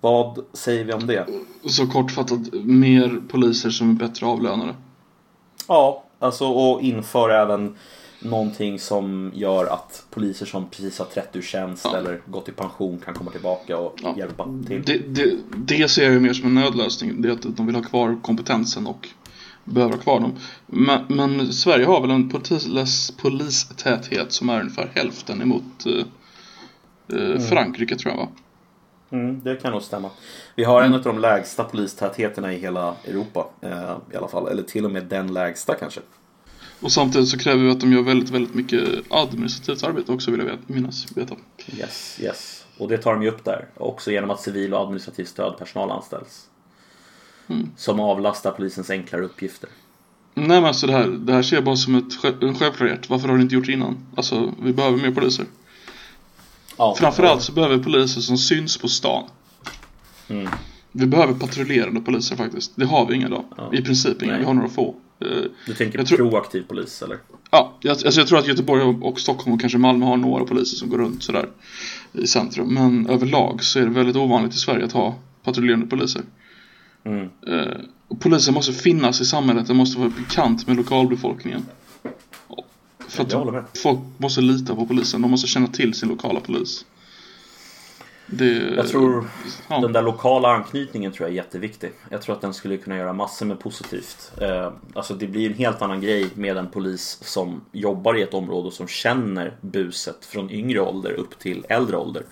[0.00, 1.26] Vad säger vi om det?
[1.66, 4.74] Så kortfattat, mer poliser som är bättre avlönade.
[5.68, 7.76] Ja, alltså och inför även
[8.20, 11.96] någonting som gör att poliser som precis har trätt ur tjänst Ja.
[11.96, 14.14] eller gått i pension kan komma tillbaka och Ja.
[14.16, 14.82] hjälpa till.
[14.86, 17.22] Det, det, det ser jag ju mer som en nödlösning.
[17.22, 19.08] Det är att de vill ha kvar kompetensen och
[19.64, 20.32] behöver ha kvar dem.
[20.66, 27.40] Men, men Sverige har väl en polis, polistäthet som är ungefär hälften emot eh, eh,
[27.40, 28.28] Frankrike tror jag va?
[29.10, 30.10] Mm, det kan nog stämma.
[30.56, 34.48] Vi har en av de lägsta polistätheterna i hela Europa eh, i alla fall.
[34.48, 36.00] Eller till och med den lägsta kanske.
[36.80, 40.40] Och samtidigt så kräver vi att de gör väldigt, väldigt mycket administrativt arbete också vill
[40.40, 41.16] jag minnas.
[41.16, 41.34] Veta.
[41.76, 42.64] Yes, yes.
[42.78, 43.68] Och det tar de ju upp där.
[43.76, 46.48] Också genom att civil och administrativ stödpersonal anställs.
[47.48, 47.70] Mm.
[47.76, 49.70] Som avlastar polisens enklare uppgifter.
[50.34, 53.10] Nej men alltså det här, det här ser jag bara som ett, en självklarhet.
[53.10, 54.06] Varför har det inte gjort innan?
[54.16, 55.46] Alltså vi behöver mer poliser.
[56.76, 59.24] Ja, Framförallt så behöver vi poliser som syns på stan.
[60.28, 60.48] Mm.
[60.92, 62.72] Vi behöver patrullerande poliser faktiskt.
[62.76, 63.44] Det har vi inga idag.
[63.56, 63.70] Ja.
[63.72, 64.32] I princip inga.
[64.32, 64.40] Nej.
[64.40, 64.94] Vi har några få.
[65.20, 65.28] Eh,
[65.66, 67.18] Du tänker Jag tror- proaktiv polis eller?
[67.50, 70.76] ja, jag, alltså jag tror att Göteborg och Stockholm och kanske Malmö har några poliser
[70.76, 71.48] som går runt sådär
[72.12, 72.74] i centrum.
[72.74, 76.22] Men överlag så är det väldigt ovanligt i Sverige att ha patrullerande poliser.
[77.04, 77.28] Mm.
[77.46, 77.66] Eh,
[78.18, 79.66] polisen måste finnas i samhället.
[79.66, 81.66] Den måste vara bekant med lokalbefolkningen.
[83.08, 85.22] För att folk måste lita på polisen.
[85.22, 86.84] De måste känna till sin lokala polis.
[88.30, 89.24] Det, Jag tror
[89.68, 89.80] ja.
[89.80, 91.92] den där lokala anknytningen tror jag är jätteviktig.
[92.10, 94.32] Jag tror att den skulle kunna göra massor med positivt.
[94.40, 98.34] Eh, alltså det blir en helt annan grej med en polis som jobbar i ett
[98.34, 102.22] område och som känner buset från yngre ålder upp till äldre ålder.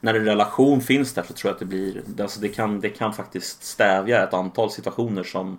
[0.00, 2.88] När en relation finns där så tror jag att det blir, alltså det kan, det
[2.88, 5.58] kan faktiskt stävja ett antal situationer som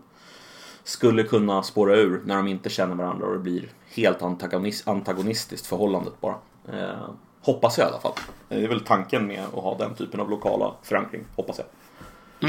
[0.83, 5.67] skulle kunna spåra ur när de inte känner varandra och det blir helt antagonist, antagonistiskt
[5.67, 6.35] förhållandet bara.
[6.73, 7.09] Eh,
[7.47, 8.11] hoppas jag i alla fall.
[8.49, 11.67] Det är väl tanken med att ha den typen av lokala förankring, hoppas jag.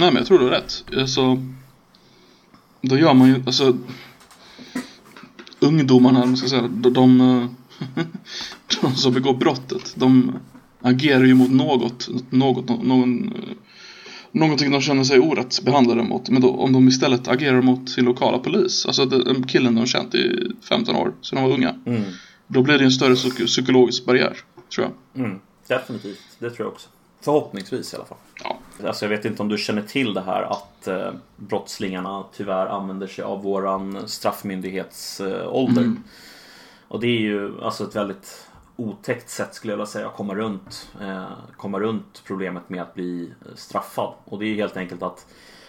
[0.01, 0.85] Nej men jag tror du har rätt.
[0.97, 1.43] Alltså,
[2.81, 3.77] då gör man ju, alltså
[5.61, 7.57] ungdomarna, om man ska säga, de, de,
[8.83, 10.33] de som begår brottet, de
[10.81, 13.35] agerar ju mot något, något, någon,
[14.33, 16.29] någonting de känner sig orätt behandlade mot.
[16.31, 20.15] Men då, om de istället agerar mot sin lokala polis, alltså den killen de känt
[20.15, 22.03] i 15 år, så de var unga, Mm.
[22.47, 24.37] då blir det en större psyk- psykologisk barriär,
[24.75, 25.25] tror jag.
[25.25, 25.41] Mm.
[25.67, 26.89] Definitivt, det tror jag också.
[27.21, 28.19] Förhoppningsvis i alla fall.
[28.45, 28.59] Ja.
[28.87, 33.07] Alltså jag vet inte om du känner till det här att eh, brottslingarna tyvärr använder
[33.07, 35.83] sig av våran straffmyndighetsålder.
[35.83, 36.03] Mm.
[36.89, 40.35] Och det är ju alltså ett väldigt otäckt sätt skulle jag vilja säga att komma
[40.35, 44.13] runt, eh, komma runt problemet med att bli eh, straffad.
[44.25, 45.27] Och det är ju helt enkelt att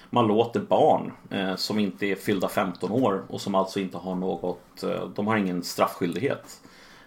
[0.09, 4.15] man låter barn eh, som inte är fyllda 15 år och som alltså inte har
[4.15, 6.61] något, eh, de har ingen straffskyldighet.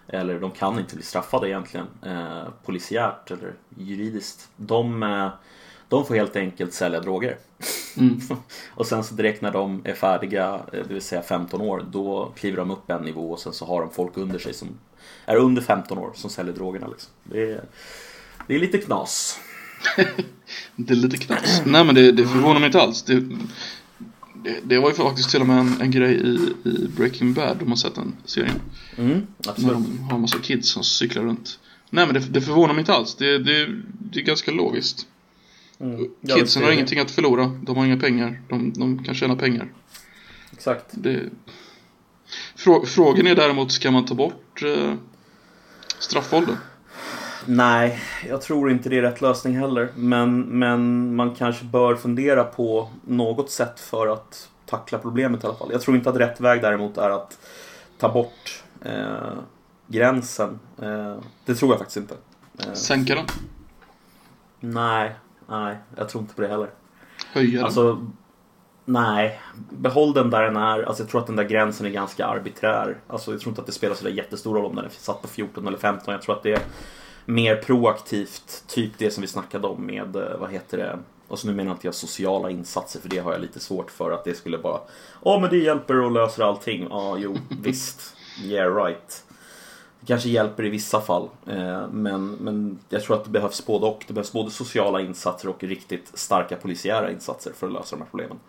[0.07, 4.49] Eller de kan inte bli straffade egentligen eh, polisiärt eller juridiskt.
[4.55, 5.29] De, eh,
[5.89, 7.37] de får helt enkelt sälja droger.
[7.97, 8.19] Mm.
[8.75, 12.31] och sen så direkt när de är färdiga, eh, det vill säga 15 år, då
[12.35, 14.67] kliver de upp en nivå och sen så har de folk under sig som
[15.25, 16.87] är under 15 år som säljer drogerna.
[16.87, 17.11] Liksom.
[17.23, 17.63] Det, är,
[18.47, 19.39] det är lite knas.
[20.75, 21.61] det är lite knas.
[21.65, 23.03] Nej men det, det förvånar mig inte alls.
[23.03, 23.23] Det,
[24.43, 27.57] det, det var ju faktiskt till och med en, en grej i, i Breaking Bad,
[27.59, 28.61] de har sett den serien.
[28.97, 29.21] Mm,
[29.57, 31.59] När de har en massa kids som cyklar runt.
[31.89, 33.15] Nej men det, det förvånar mig inte alls.
[33.15, 33.67] Det, det,
[34.11, 35.07] det är ganska logiskt.
[35.79, 36.07] Mm.
[36.27, 37.45] Kidsen det- har ingenting att förlora.
[37.63, 38.41] De har inga pengar.
[38.49, 39.71] De, de kan tjäna pengar.
[40.51, 40.85] Exakt.
[40.91, 41.19] Det...
[42.55, 44.93] Frå, frågan är däremot, ska man ta bort eh,
[45.99, 46.55] straffåldern?
[47.45, 49.89] Nej, jag tror inte det är rätt lösning heller.
[49.95, 55.55] Men, men man kanske bör fundera på något sätt för att tackla problemet i alla
[55.55, 55.69] fall.
[55.71, 57.39] Jag tror inte att rätt väg däremot är att
[57.97, 59.33] ta bort eh,
[59.87, 60.59] gränsen.
[60.81, 62.15] Eh, det tror jag faktiskt inte.
[62.59, 63.25] Eh, Sänka den?
[64.59, 65.15] nej,
[65.49, 66.69] nej, jag tror inte på det heller.
[67.33, 67.65] Höja den?
[67.65, 68.07] Alltså,
[68.85, 69.39] nej.
[69.69, 70.83] Behåll den där den är.
[70.83, 72.97] Alltså, jag tror att den där gränsen är ganska arbiträr.
[73.07, 75.21] Alltså, jag tror inte att det spelar så där jättestor roll om den är satt
[75.21, 76.13] på 14 eller 15.
[76.13, 76.61] Jag tror att det är
[77.25, 78.63] mer proaktivt.
[78.67, 80.99] Typ det som vi snackade om med, eh, vad heter det?
[81.27, 84.11] Och så nu menar inte jag sociala insatser för det har jag lite svårt för
[84.11, 84.79] att det skulle bara
[85.25, 86.87] Ja men det hjälper och löser allting.
[86.89, 88.15] Ja jo visst.
[88.43, 89.23] Yeah right.
[89.99, 91.29] Det kanske hjälper i vissa fall.
[91.47, 94.03] eh, Men, men jag tror att det behövs både och.
[94.07, 98.09] Det behövs både sociala insatser och riktigt starka polisiära insatser för att lösa de här
[98.09, 98.39] problemen.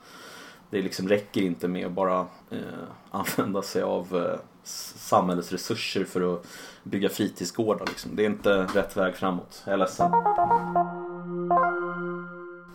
[0.71, 2.59] Det liksom räcker inte med att bara eh,
[3.11, 6.46] använda sig av eh, samhällets resurser för att
[6.83, 7.87] bygga fritidsgårdar.
[7.87, 8.16] Liksom.
[8.16, 9.62] Det är inte rätt väg framåt.
[9.64, 10.11] Jag är ledsen.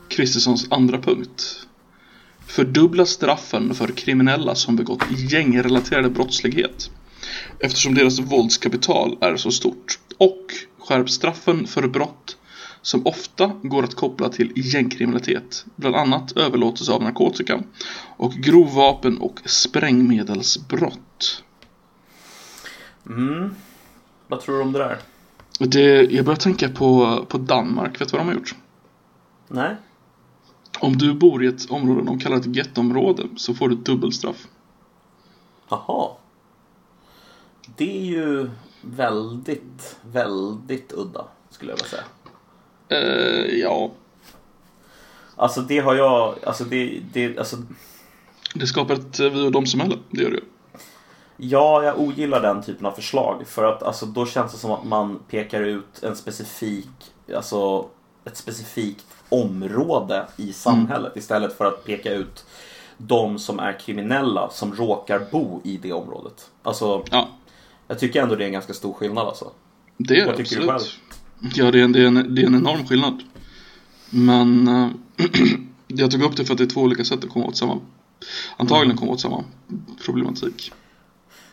[0.07, 1.67] Kristerssons andra punkt.
[2.47, 6.91] Fördubbla straffen för kriminella som begått gängrelaterad brottslighet.
[7.59, 9.99] Eftersom deras våldskapital är så stort.
[10.17, 10.45] Och
[10.79, 12.37] skärp straffen för brott
[12.81, 15.65] som ofta går att koppla till gängkriminalitet.
[15.75, 17.63] Bland annat överlåtelse av narkotika
[18.17, 21.43] och grovvapen och sprängmedelsbrott.
[23.05, 23.55] Mm.
[24.27, 24.97] Vad tror du om det där?
[25.59, 28.55] Det, jag börjar tänka på, på Danmark, vet du vad de har gjort?
[29.47, 29.75] Nej?
[30.79, 34.47] Om du bor i ett område de kallar ett gettområde så får du dubbelstraff.
[35.69, 36.11] Jaha.
[37.75, 38.49] Det är ju
[38.81, 42.03] väldigt, väldigt udda skulle jag vilja säga.
[42.89, 43.91] Eh, ja,
[45.39, 47.57] Alltså det har jag, alltså det, det, alltså
[48.53, 50.41] det skapar ett vi och dom-samhälle, det gör det.
[51.41, 53.47] Ja, jag ogillar den typen av förslag.
[53.47, 56.89] För att alltså, då känns det som att man pekar ut en specifik,
[57.35, 57.85] alltså
[58.25, 62.45] ett specifikt område i samhället istället för att peka ut
[62.97, 66.49] de som är kriminella som råkar bo i det området.
[66.63, 67.29] Alltså, Ja,
[67.87, 69.51] jag tycker ändå det är en ganska stor skillnad alltså.
[69.97, 70.99] det är det Vad tycker du absolut.
[71.55, 73.23] Ja, det är, en, det, är en, det är en enorm skillnad.
[74.09, 74.89] Men eh,
[75.87, 77.79] jag tog upp det för att det är två olika sätt att komma åt samma,
[78.57, 79.43] antagligen komma åt samma
[80.05, 80.71] problematik.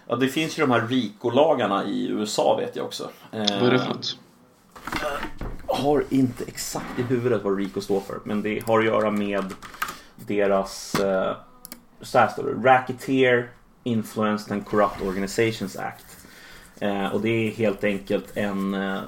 [0.07, 3.11] Ja, det finns ju de här RICO-lagarna i USA vet jag också.
[3.33, 4.19] Eh, Vad är det för något?
[5.67, 9.45] har inte exakt i huvudet vad RICO står för, men det har att göra med
[10.17, 11.37] deras, eh,
[12.01, 13.51] så här står det, Racketeer
[13.85, 16.07] Influenced and Corrupt Organizations Act.
[16.81, 18.75] Eh, och det är helt enkelt en...
[18.75, 18.99] Eh,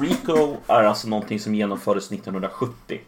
[0.00, 3.00] RICO är alltså någonting som genomfördes 1970.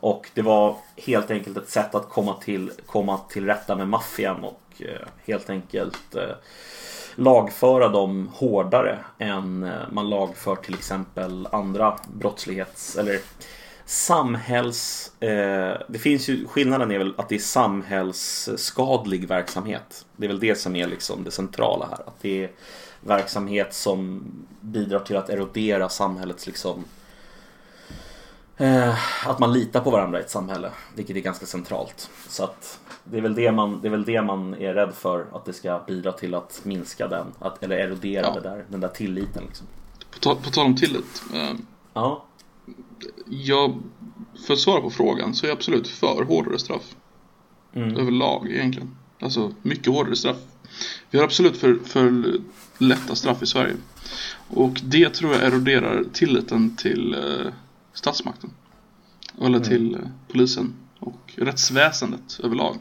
[0.00, 4.44] Och det var helt enkelt ett sätt att komma till, komma till rätta med maffian
[4.44, 6.36] och och eh, helt enkelt eh,
[7.14, 13.18] lagföra dem hårdare än eh, man lagför till exempel andra brottslighets eller
[13.84, 15.12] samhälls...
[15.20, 20.06] Eh, det finns ju, skillnaden är väl att det är samhällsskadlig verksamhet.
[20.16, 22.00] Det är väl det som är liksom det centrala här.
[22.06, 22.50] Att det är
[23.00, 24.24] verksamhet som
[24.60, 26.84] bidrar till att erodera samhällets liksom
[28.62, 32.10] eh, att man litar på varandra i ett samhälle, vilket är ganska centralt.
[32.28, 35.26] Så att det är väl det man, det är, väl det man är rädd för,
[35.32, 38.34] att det ska bidra till att minska den, att, eller erodera Ja.
[38.34, 39.44] det där, den där tilliten.
[39.46, 39.66] Liksom.
[40.10, 41.22] På, ta, på tal om tillit.
[41.34, 41.50] Eh,
[41.94, 42.24] Ja,
[43.26, 43.78] jag,
[44.46, 46.94] för att svara på frågan så är jag absolut för hårdare straff.
[47.74, 47.96] Mm.
[47.96, 48.96] Överlag egentligen.
[49.20, 50.36] Alltså mycket hårdare straff.
[51.10, 52.24] Vi har absolut för, för
[52.78, 53.74] lätta straff i Sverige.
[54.48, 57.52] Och det tror jag eroderar tilliten till eh,
[57.94, 58.50] statsmakten.
[59.42, 62.76] Eller till eh, polisen och rättsväsendet överlag.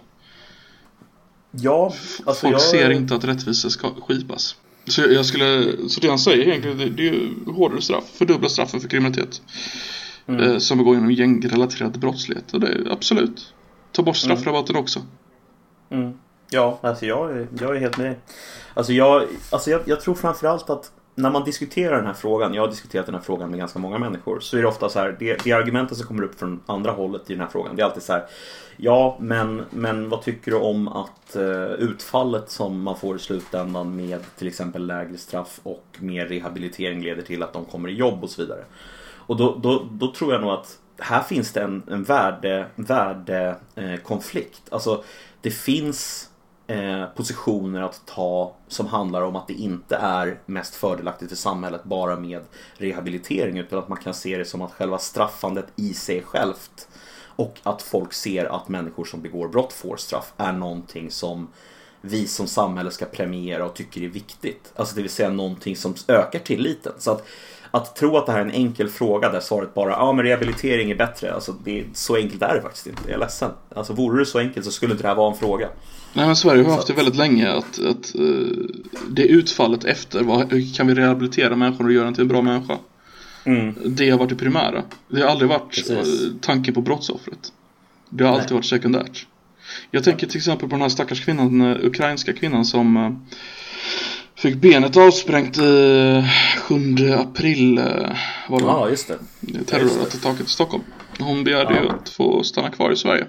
[1.52, 1.94] ja
[2.26, 2.62] alltså Folk jag...
[2.62, 4.56] ser inte att rättvisa ska skipas.
[4.86, 8.50] Så jag, skulle, så det han säger egentligen, det, det är ju hårdare straff, fördubbla
[8.50, 9.42] straffen för kriminalitet.
[10.28, 10.42] Mm.
[10.42, 12.54] Eh, som begår genom gängrelaterad brottslighet.
[12.54, 13.54] Och det är absolut.
[13.92, 15.02] Ta bort straffrabatten också.
[15.90, 16.14] Mm.
[16.50, 18.20] Ja, alltså jag, är- jag är helt med dig.
[18.74, 22.62] Alltså jag, alltså jag, jag tror framförallt att när man diskuterar den här frågan, jag
[22.62, 25.16] har diskuterat den här frågan med ganska många människor, så är det ofta så här,
[25.20, 27.86] det, det argumentet som kommer upp från andra hållet i den här frågan, det är
[27.86, 28.26] alltid så här,
[28.78, 33.96] ja, men, men vad tycker du om att eh, utfallet som man får i slutändan
[33.96, 38.24] med till exempel lägre straff och mer rehabilitering leder till att de kommer i jobb
[38.24, 38.66] och så vidare.
[39.16, 42.90] och då, då, då tror jag nog att här finns det en, en värdekonflikt.
[42.90, 45.04] Värde, eh, alltså
[45.42, 46.31] det finns
[46.72, 51.84] Eh, positioner att ta som handlar om att det inte är mest fördelaktigt för samhället
[51.84, 52.42] bara med
[52.78, 56.88] rehabilitering utan att man kan se det som att själva straffandet i sig självt
[57.36, 61.48] och att folk ser att människor som begår brott får straff är någonting som
[62.02, 64.74] vi som samhälle ska premiera och tycker är viktigt.
[64.76, 66.94] Alltså det vill säga någonting som ökar tilliten.
[66.98, 67.28] Så att,
[67.72, 70.92] att tro att det här är en enkel fråga där svaret bara ja men rehabilitering
[70.92, 71.34] är bättre.
[71.34, 73.02] Alltså det, så enkelt är det faktiskt inte.
[73.06, 73.52] Jag är ledsen.
[73.76, 75.68] Alltså vore det så enkelt så skulle inte det här vara en fråga.
[76.14, 78.66] Nej men Sverige har haft det väldigt länge att, att uh,
[79.10, 82.42] det utfallet efter vad, hur kan vi rehabilitera människor och göra den till en bra
[82.42, 82.78] människa.
[83.44, 83.76] Mm.
[83.86, 84.84] Det har varit det primära.
[85.08, 86.32] Det har aldrig varit Precis.
[86.42, 87.54] tanken på brottsoffret.
[88.10, 88.56] Det har alltid Nej.
[88.56, 89.28] varit sekundärt.
[89.92, 93.12] Jag tänker till exempel på den här stackars kvinnan, den eh, ukrainska kvinnan som uh,
[94.42, 96.24] fick benet avsprängt i
[96.62, 96.76] 7
[97.18, 97.80] april
[98.50, 99.18] var det Ja, just det.
[99.66, 100.84] Terrorattentatet i Stockholm.
[101.20, 101.84] Hon begärde ja.
[101.84, 103.28] ju att få stanna kvar i Sverige.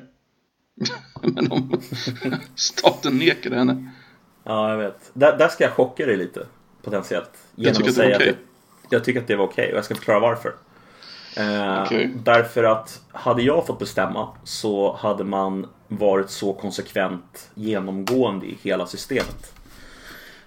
[1.23, 1.81] Men om
[2.55, 3.91] staten nekade henne.
[4.45, 5.11] Ja, jag vet.
[5.13, 6.47] Där, där ska jag chocka dig lite
[6.83, 7.31] potentiellt.
[7.55, 8.31] Genom jag att, det var okej.
[8.31, 8.35] Okay.
[8.91, 10.55] Jag tycker att det var okej okay, och jag ska förklara varför.
[11.37, 12.09] Eh, okay.
[12.15, 18.87] Därför att hade jag fått bestämma så hade man varit så konsekvent genomgående i hela
[18.87, 19.53] systemet.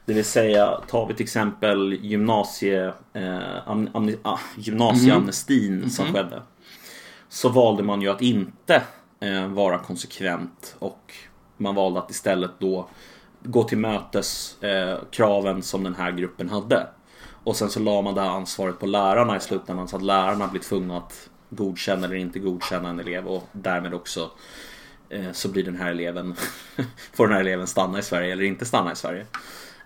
[0.06, 5.90] Det vill säga, tar vi till exempel gymnasie, eh, am, am, ah, gymnasieamnestin mm.
[5.90, 6.16] som mm.
[6.16, 6.42] skedde.
[7.30, 8.84] Så valde man ju att inte
[9.20, 11.14] eh, vara konsekvent och
[11.58, 12.90] man valde att istället då
[13.44, 16.88] gå till mötes eh, kraven som den här gruppen hade.
[17.44, 20.48] Och sen så la man det här ansvaret på lärarna i slutändan så att lärarna
[20.48, 24.32] blir tvungna att godkänna eller inte godkänna en elev och därmed också
[25.10, 26.36] eh, så blir den här eleven
[27.14, 29.26] får den här eleven stanna i Sverige eller inte stanna i Sverige.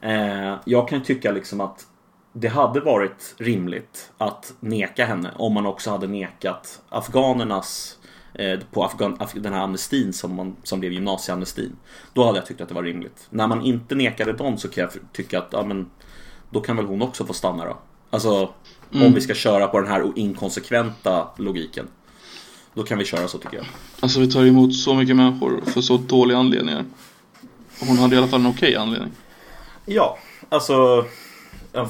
[0.01, 1.87] Eh, jag kan tycka liksom att
[2.33, 7.97] det hade varit rimligt att neka henne om man också hade nekat afghanernas
[8.33, 11.75] eh, på Afgan, den här amnestin som, man, som blev gymnasieamnestin.
[12.13, 13.27] Då hade jag tyckt att det var rimligt.
[13.29, 15.89] När man inte nekade dem så kan jag tycka att ja, men,
[16.49, 17.77] då kan väl hon också få stanna då.
[18.09, 18.53] Alltså
[18.91, 19.07] mm.
[19.07, 21.87] om vi ska köra på den här inkonsekventa logiken.
[22.73, 23.65] Då kan vi köra så tycker jag.
[23.99, 26.85] Alltså vi tar emot så mycket människor för så dåliga anledningar.
[27.79, 29.11] Hon hade i alla fall en okej okay anledning.
[29.91, 30.17] Ja,
[30.49, 31.05] alltså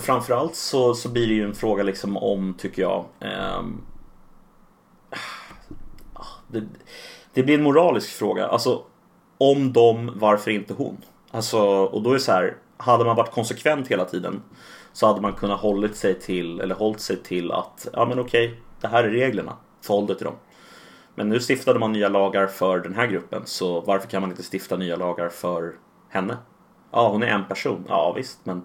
[0.01, 3.05] framförallt så, så blir det ju en fråga liksom om, tycker jag.
[3.19, 3.63] Eh,
[6.47, 6.63] det,
[7.33, 8.47] det, blir en moralisk fråga.
[8.47, 8.83] Alltså
[9.37, 10.97] om dem, varför inte hon?
[11.31, 14.41] Alltså, och då är det så här, hade man varit konsekvent hela tiden
[14.93, 18.61] så hade man kunnat hållit sig till, eller hållit sig till att, ja men okej,
[18.81, 20.35] det här är reglerna, förhåll dig till dem.
[21.15, 24.43] Men nu stiftade man nya lagar för den här gruppen, så varför kan man inte
[24.53, 25.75] stifta nya lagar för
[26.09, 26.37] henne?
[26.91, 27.85] Ja, hon är en person.
[27.87, 28.61] Ja, visst, men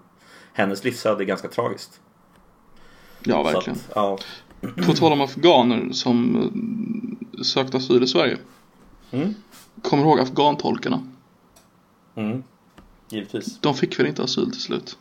[0.53, 1.99] hennes livsöde är ganska tragiskt.
[3.23, 3.79] Ja, verkligen.
[3.79, 4.17] Att, ja.
[4.85, 6.35] På tal om afghaner som
[7.37, 8.37] eh, sökte asyl i Sverige.
[9.11, 9.33] Mm.
[9.81, 11.07] Kommer du ihåg afghantolkarna?
[12.15, 12.43] Mm.
[13.09, 13.59] Givetvis.
[13.59, 14.97] De fick väl inte asyl till slut?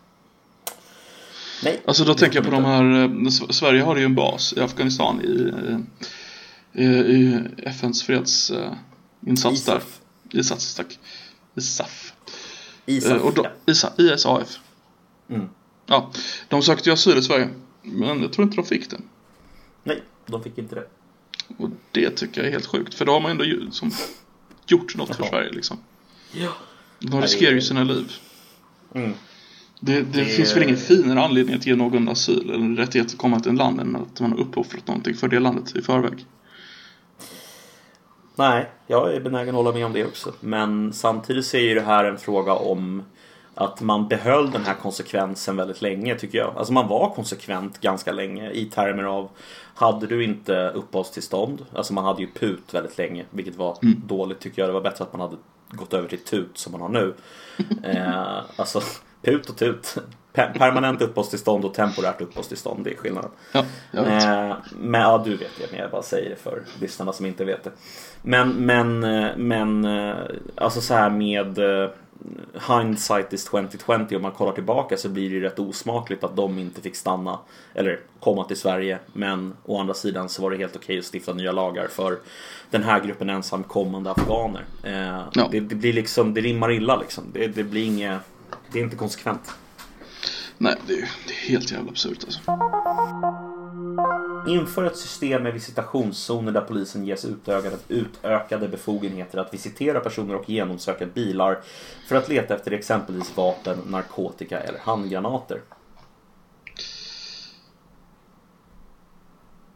[1.64, 1.82] Nej.
[1.86, 5.20] Alltså då tänker jag på de här, eh, Sverige har ju en bas i Afghanistan
[5.22, 5.54] i,
[6.82, 9.82] i, i FNs fredsinsats där.
[10.30, 10.98] ISAF, tack.
[11.54, 12.13] ISAF.
[12.86, 14.58] ISAF, eh, och då, ISA, ISAF.
[15.28, 15.48] Mm.
[15.86, 16.10] Ja,
[16.48, 17.48] de sökte ju asyl i Sverige.
[17.82, 19.00] Men jag tror inte de fick det.
[19.82, 20.86] Nej, de fick inte det.
[21.56, 22.94] Och det tycker jag är helt sjukt.
[22.94, 23.90] För då har man ändå som,
[24.66, 25.18] gjort något Jaha.
[25.18, 25.78] för Sverige liksom.
[26.32, 26.52] Ja.
[26.98, 28.12] De riskerar ju sina liv.
[28.94, 29.12] Mm.
[29.80, 33.18] Det, det, det, finns väl ingen finare anledning att ge någon asyl eller rättighet att
[33.18, 36.26] komma till en land än att man har uppoffrat någonting för det landet i förväg.
[38.36, 40.32] Nej, jag är benägen att hålla med om det också.
[40.40, 43.02] Men samtidigt så är ju det här en fråga om
[43.54, 46.56] att man behöll den här konsekvensen väldigt länge tycker jag.
[46.56, 49.28] Alltså man var konsekvent ganska länge i termer av
[49.74, 54.02] hade du inte uppehållstillstånd, alltså man hade ju PUT väldigt länge, vilket var mm.
[54.06, 54.68] dåligt tycker jag.
[54.68, 55.36] Det var bättre att man hade
[55.68, 57.14] gått över till TUT som man har nu.
[57.82, 58.80] eh, alltså
[59.22, 59.96] PUT och TUT.
[60.34, 63.30] Permanent uppehållstillstånd och temporärt uppehållstillstånd, det är skillnaden.
[63.52, 64.24] Ja, jag vet.
[64.24, 67.44] Eh, men ja, du vet det, men jag bara säger det för lyssnarna som inte
[67.44, 67.70] vet det.
[68.22, 70.14] Men, men, eh, men eh,
[70.54, 71.90] alltså så här med eh,
[72.68, 76.58] hindsight is 2020 om man kollar tillbaka så blir det ju rätt osmakligt att de
[76.58, 77.38] inte fick stanna
[77.74, 78.98] eller komma till Sverige.
[79.12, 82.18] Men å andra sidan så var det helt okej att stifta nya lagar för
[82.70, 84.64] den här gruppen ensamkommande afghaner.
[84.82, 85.48] Eh, ja.
[85.50, 87.24] det, det, blir liksom, det rimmar illa liksom.
[87.32, 88.20] Det, det blir inget,
[88.72, 89.54] det är inte konsekvent.
[90.58, 92.40] Nej, det är, det är helt jävla absurt alltså.
[94.48, 100.50] Inför ett system med visitationszoner där polisen ges utökade, utökade befogenheter att visitera personer och
[100.50, 101.60] genomsöka bilar
[102.08, 105.60] för att leta efter exempelvis vapen, narkotika eller handgranater.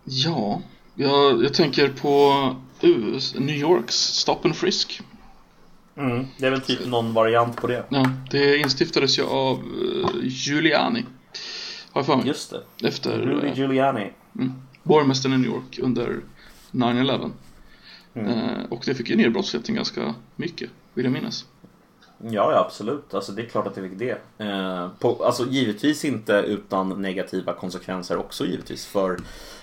[0.04, 0.62] Ja,
[0.94, 5.02] jag, jag tänker på US, New Yorks Stop and Frisk.
[5.99, 7.84] Mm, det är väl typ någon variant på det.
[7.88, 11.05] Ja, det instiftades ju av uh, Giuliani.
[11.92, 12.26] Har jag för mig.
[12.26, 12.88] Just det.
[12.88, 14.12] Efter Rudy uh, Giuliani.
[14.34, 16.20] mm, borgmästaren i New York under
[16.70, 17.30] 9-11.
[18.14, 18.30] Mm.
[18.30, 21.46] Eh, och det fick ju ner brottsligheten ganska mycket, vill jag minnas.
[22.18, 23.14] Ja, ja, absolut.
[23.14, 24.18] Alltså, det är klart att det fick det.
[24.38, 29.18] Eh, på, alltså, givetvis inte utan negativa konsekvenser också givetvis för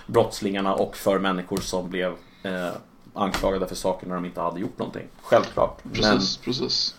[0.08, 2.12] brottslingarna och för människor som blev
[2.44, 2.72] eh,
[3.16, 5.08] anklagade för saker när de inte hade gjort någonting.
[5.22, 5.84] Självklart.
[5.94, 6.96] Precis, precis.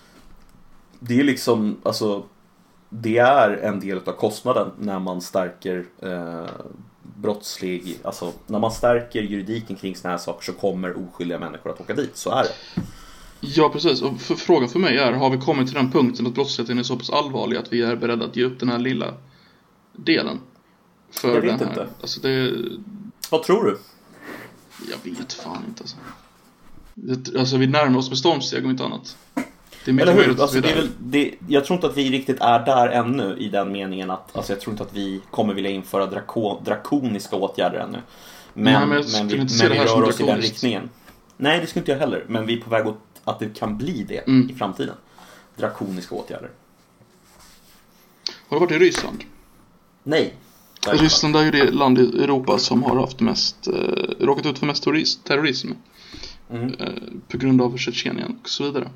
[0.99, 2.25] Men det är liksom, alltså
[2.89, 6.47] det är en del av kostnaden när man stärker eh,
[7.03, 11.81] brottslig, alltså när man stärker juridiken kring sådana här saker så kommer oskyldiga människor att
[11.81, 12.83] åka dit, så är det.
[13.41, 14.03] Ja, precis.
[14.03, 16.83] Och för, frågan för mig är, har vi kommit till den punkten att brottsligheten är
[16.83, 19.15] så pass allvarlig att vi är beredda att ge upp den här lilla
[19.93, 20.41] delen?
[21.11, 21.87] För Jag vet den här, inte.
[22.01, 22.55] Alltså det,
[23.31, 23.79] Vad tror du?
[24.91, 25.97] Jag vet fan inte alltså.
[27.39, 29.17] Alltså vi närmar oss med stormsteg om inte annat.
[29.85, 30.35] Det är mycket Eller möjligt hur?
[30.35, 33.37] att Alltså, det är väl, det, jag tror inte att vi riktigt är där ännu
[33.39, 37.37] i den meningen att, alltså jag tror inte att vi kommer vilja införa drako, drakoniska
[37.37, 37.99] åtgärder ännu.
[38.55, 40.91] Men, Nej, men skulle vi, men vi rör oss i den riktningen.
[41.37, 42.25] Nej, det skulle inte jag heller.
[42.29, 44.51] Men vi är på väg åt att det kan bli det Mm.
[44.51, 44.95] i framtiden.
[45.57, 46.51] Drakoniska åtgärder.
[48.49, 49.25] Har du varit i Ryssland?
[50.03, 50.35] Nej.
[50.93, 53.75] Ryssland är ju det land i Europa som har haft mest, eh,
[54.25, 55.69] råkat ut för mest terrorism, terrorism
[56.51, 56.75] Mm.
[56.79, 56.89] eh,
[57.29, 58.89] på grund av Tjetjenien och så vidare.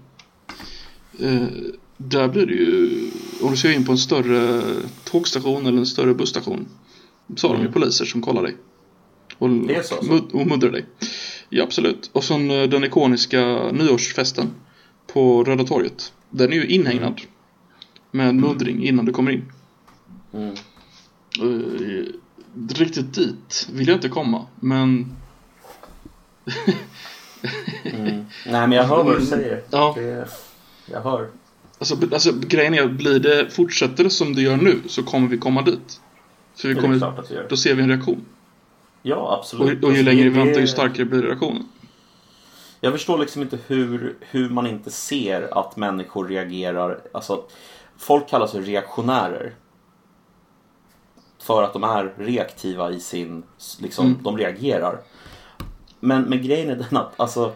[1.19, 1.43] Eh,
[1.97, 3.11] där blir det ju,
[3.43, 4.63] om du ska in på en större
[5.05, 6.69] tågstation eller en större busstation
[7.37, 7.73] så har de ju Mm.
[7.81, 8.57] poliser som kollar dig.
[9.39, 9.49] Och,
[9.85, 10.37] så, alltså?
[10.37, 10.87] och muddrar dig.
[11.49, 12.11] Ja, absolut.
[12.13, 14.51] Och sen eh, den ikoniska nyårsfesten
[15.13, 16.13] på Röda torget.
[16.31, 17.21] Den är ju inhägnad.
[18.11, 19.53] Med muddring innan du kommer in.
[20.35, 20.55] Mm.
[21.43, 22.07] Uh,
[22.71, 25.17] riktigt dit vill jag inte komma, men
[27.85, 28.07] Mm.
[28.47, 29.63] Nej, men jag hör vad du säger.
[29.71, 29.93] Ja.
[29.97, 30.29] Det,
[30.93, 31.29] jag hör.
[31.79, 35.39] alltså, alltså grejen är, blir det, fortsätter det som det gör nu så kommer vi
[35.39, 36.01] komma dit.
[36.55, 37.47] För vi Det kommer, gör.
[37.49, 38.25] då ser vi en reaktion.
[39.03, 39.85] Ja, absolut.
[39.85, 41.69] Och, och ju Alltså, längre vi det- väntar ju starkare blir reaktionen.
[42.81, 47.01] Jag förstår liksom inte hur, hur man inte ser att människor reagerar.
[47.15, 47.45] Alltså,
[47.99, 49.53] folk kallas för reaktionärer.
[51.41, 53.43] För att de är reaktiva i sin,
[53.81, 54.19] liksom, Mm.
[54.23, 55.01] de reagerar.
[56.01, 57.53] Men, men grejen är den att alltså,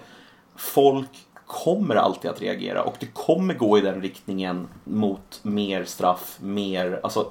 [0.57, 1.09] folk
[1.47, 7.01] kommer alltid att reagera och det kommer gå i den riktningen mot mer straff, mer,
[7.03, 7.31] alltså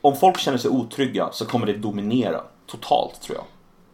[0.00, 3.44] om folk känner sig otrygga så kommer det dominera totalt tror jag.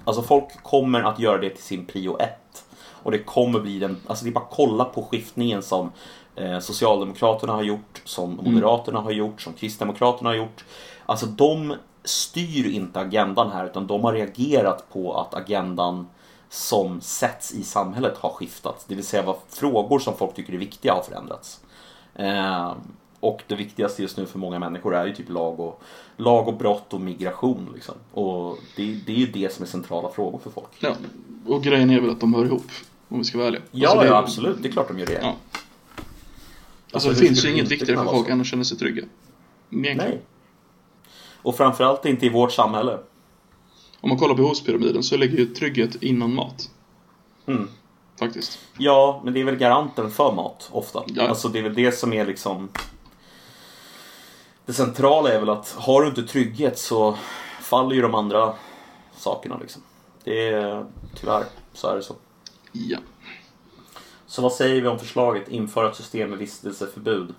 [0.05, 2.65] Alltså folk kommer att göra det till sin prio ett.
[3.03, 5.93] Och det kommer bli den, alltså det är bara att kolla på skiftningen som
[6.37, 10.65] eh, Socialdemokraterna har gjort, som Moderaterna har gjort, som Kristdemokraterna har gjort.
[11.07, 11.75] Alltså de
[12.05, 16.07] styr inte agendan här utan de har reagerat på att agendan
[16.49, 18.85] som sätts i samhället har skiftat.
[18.89, 21.61] Det vill säga vad frågor som folk tycker är viktiga har förändrats.
[22.15, 22.75] Eh,
[23.21, 25.83] och det viktigaste just nu för många människor är ju typ lag och,
[26.17, 27.69] lag och brott och migration.
[27.75, 27.95] Liksom.
[28.13, 30.69] Och det, det är ju det som är centrala frågor för folk.
[30.79, 30.95] Ja,
[31.47, 32.67] och grejen är väl att de hör ihop,
[33.09, 33.63] om vi ska vara ärliga.
[33.71, 34.63] Ja, Alltså, ja absolut.
[34.63, 35.13] Det är klart de gör det.
[35.13, 35.19] Ja.
[35.19, 35.37] Alltså,
[36.93, 39.03] Alltså, det finns ju inget viktigare för folk än att känna sig trygga.
[39.71, 39.99] Egentligen.
[39.99, 40.21] Nej.
[41.43, 42.99] Och framförallt inte i vårt samhälle.
[44.01, 46.71] Om man kollar på behovspyramiden så ligger ju trygghet innan mat.
[47.47, 47.69] Mm.
[48.19, 48.59] Faktiskt.
[48.79, 51.03] Ja, men det är väl garanten för mat ofta.
[51.07, 51.29] Ja.
[51.29, 52.69] Alltså det är väl det som är liksom
[54.67, 57.17] Det centrala är väl att har du inte trygghet så
[57.61, 58.55] faller ju de andra
[59.17, 59.83] sakerna liksom.
[60.25, 62.15] Det är tyvärr så är det så.
[62.73, 62.99] Ja.
[64.27, 67.35] Så vad säger vi om förslaget införa ett system med vistelseförbud?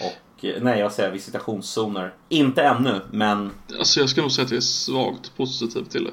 [0.00, 0.12] Och
[0.42, 2.14] nej, jag säger visitationszoner.
[2.28, 6.10] Inte ännu, men Alltså jag ska nog säga att jag är svagt positiv till det.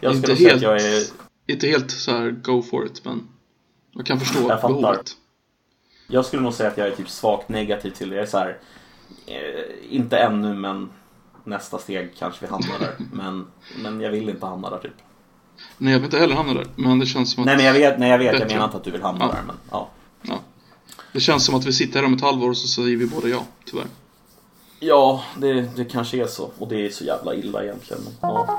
[0.00, 0.82] jag Inte skulle säga att helt.
[0.82, 1.04] jag är
[1.46, 3.28] Inte helt så här go for it, men
[3.92, 4.68] jag kan förstå Jag fattar.
[4.68, 5.10] behovet.
[6.08, 8.14] Jag skulle nog säga att jag är typ svagt negativ till det.
[8.16, 8.58] Jag är så här,
[9.26, 10.90] eh, inte ännu men
[11.44, 12.94] nästa steg kanske vi hamnar där.
[13.12, 13.46] Men,
[13.82, 14.94] men jag vill inte hamna där typ.
[15.78, 17.72] Nej, jag vill inte heller hamna där, men det känns som att Nej men jag
[17.72, 19.32] vet, nej, jag, vet jag menar inte att du vill hamna Ja.
[19.32, 19.88] där men ja.
[21.12, 23.28] Det känns som att vi sitter här om ett halvår och så säger vi båda
[23.28, 23.86] ja, tyvärr.
[24.80, 26.50] Ja, det, det kanske är så.
[26.58, 28.02] Och det är så jävla illa egentligen.
[28.20, 28.58] Ja.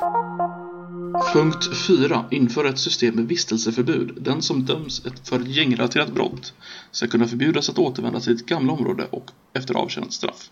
[1.34, 2.26] Punkt 4.
[2.32, 4.18] Inför ett system med vistelseförbud.
[4.22, 6.54] Den som döms ett för ett gängrelaterat brott
[6.92, 10.50] ska kunna förbjudas att återvända till ett gamla område och efter avtjänat straff.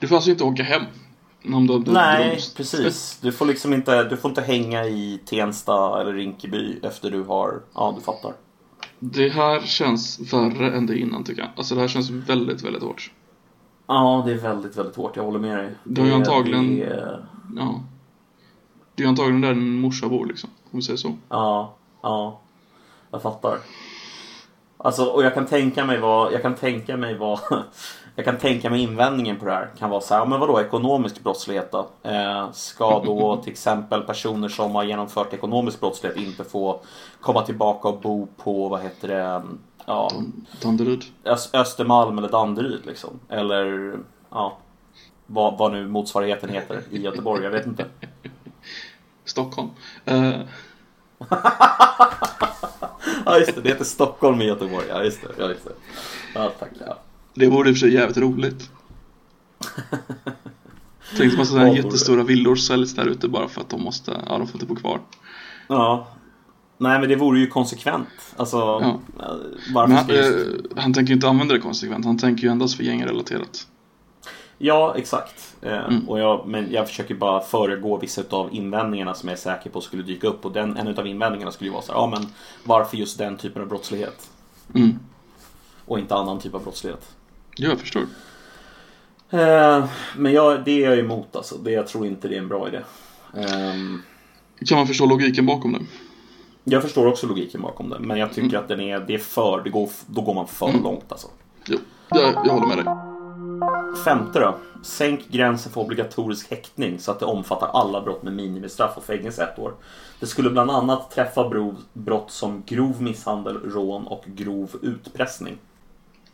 [0.00, 0.82] Du får alltså inte åka hem.
[1.44, 2.54] Om du, du, Nej, döms.
[2.54, 3.18] precis.
[3.22, 7.62] Du får liksom inte, du får inte hänga i Tensta eller Rinkeby efter du har,
[7.74, 8.32] ja du fattar.
[9.04, 11.50] Det här känns värre än det innan tycker jag.
[11.56, 13.10] Alltså det här känns väldigt, väldigt hårt.
[13.86, 15.16] Ja, det är väldigt, väldigt hårt.
[15.16, 15.70] Jag håller med dig.
[15.84, 17.24] Du har ju Det- antagligen- det är-
[17.56, 17.80] Ja.
[18.94, 21.16] Det är antagligen där din morsa bor liksom, om vi säger så.
[21.28, 22.40] Ja, ja.
[23.10, 23.58] Jag fattar.
[24.78, 27.38] Alltså, och jag kan tänka mig vad, jag kan tänka mig vad,
[28.16, 31.22] jag kan tänka mig invändningen på det här kan vara så här, men vadå ekonomisk
[31.22, 31.88] brottslighet då?
[32.02, 36.80] Eh, ska då till exempel personer som har genomfört ekonomisk brottslighet inte få
[37.20, 39.42] komma tillbaka och bo på, vad heter det,
[39.86, 40.10] ja,
[40.62, 41.04] Danderyd.
[41.24, 43.20] Ös- Östermalm eller Danderyd liksom?
[43.28, 43.94] Eller,
[44.30, 44.56] ja,
[45.26, 47.84] vad, vad nu motsvarigheten heter i Göteborg, jag vet inte.
[49.24, 49.70] Stockholm.
[50.04, 50.32] Eh,
[53.26, 55.72] Ja just det, det heter Stockholm i Göteborg, ja just det, ja just det.
[56.34, 56.96] Ja tack, ja.
[57.34, 58.70] Det vore i och för sig jävligt roligt.
[61.16, 64.38] Tänk massa sådana här jättestora villor säljs där ute bara för att de måste, ja
[64.38, 65.00] de får inte bo kvar.
[65.68, 66.06] Ja.
[66.78, 68.08] Nej men det vore ju konsekvent.
[68.36, 69.00] Alltså, Ja.
[69.74, 70.48] varför han, just...
[70.76, 73.66] han tänker ju inte använda det konsekvent, han tänker ju endast för gängrelaterat.
[74.58, 75.54] Ja, exakt.
[75.62, 76.08] Eh, Mm.
[76.08, 79.80] och jag, men jag försöker bara föregå vissa av invändningarna som jag är säker på
[79.80, 80.44] skulle dyka upp.
[80.44, 82.26] Och den, en av invändningarna skulle ju vara så här, ja men
[82.64, 84.30] varför just den typen av brottslighet?
[84.74, 84.98] Mm.
[85.84, 87.14] Och inte annan typ av brottslighet.
[87.56, 88.02] Ja, jag förstår.
[89.30, 89.84] Eh,
[90.16, 91.54] men jag, det är jag emot alltså.
[91.58, 92.80] Det, jag tror inte det är en bra idé.
[93.36, 94.02] Ehm,
[94.66, 95.80] Kan man förstå logiken bakom det?
[96.64, 97.98] jag förstår också logiken bakom det.
[97.98, 100.72] Men jag tycker att den är, det är för, det går, då går man för
[100.82, 101.28] långt alltså.
[101.66, 101.78] Jo,
[102.10, 102.94] jag, jag håller med dig.
[104.04, 104.58] Femte då.
[104.82, 109.42] Sänk gränsen för obligatorisk häktning så att det omfattar alla brott med minimistraff och fängelse
[109.42, 109.74] ett år.
[110.20, 111.50] Det skulle bland annat träffa
[111.92, 115.58] brott som grov misshandel, rån och grov utpressning.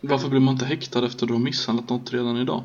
[0.01, 2.63] Varför blir man inte häktad efter att du har misshandlat något redan idag?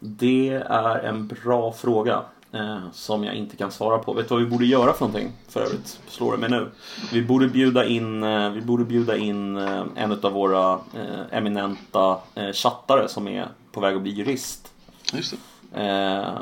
[0.00, 4.12] Det är en bra fråga eh, som jag inte kan svara på.
[4.12, 6.00] Vet du vad vi borde göra för någonting för övrigt?
[6.08, 6.70] Slår det mig nu.
[7.12, 12.18] Vi borde bjuda in, eh, vi borde bjuda in eh, en av våra eh, eminenta
[12.34, 14.72] eh, chattare som är på väg att bli jurist.
[15.12, 15.34] Just.
[15.74, 16.38] Eh,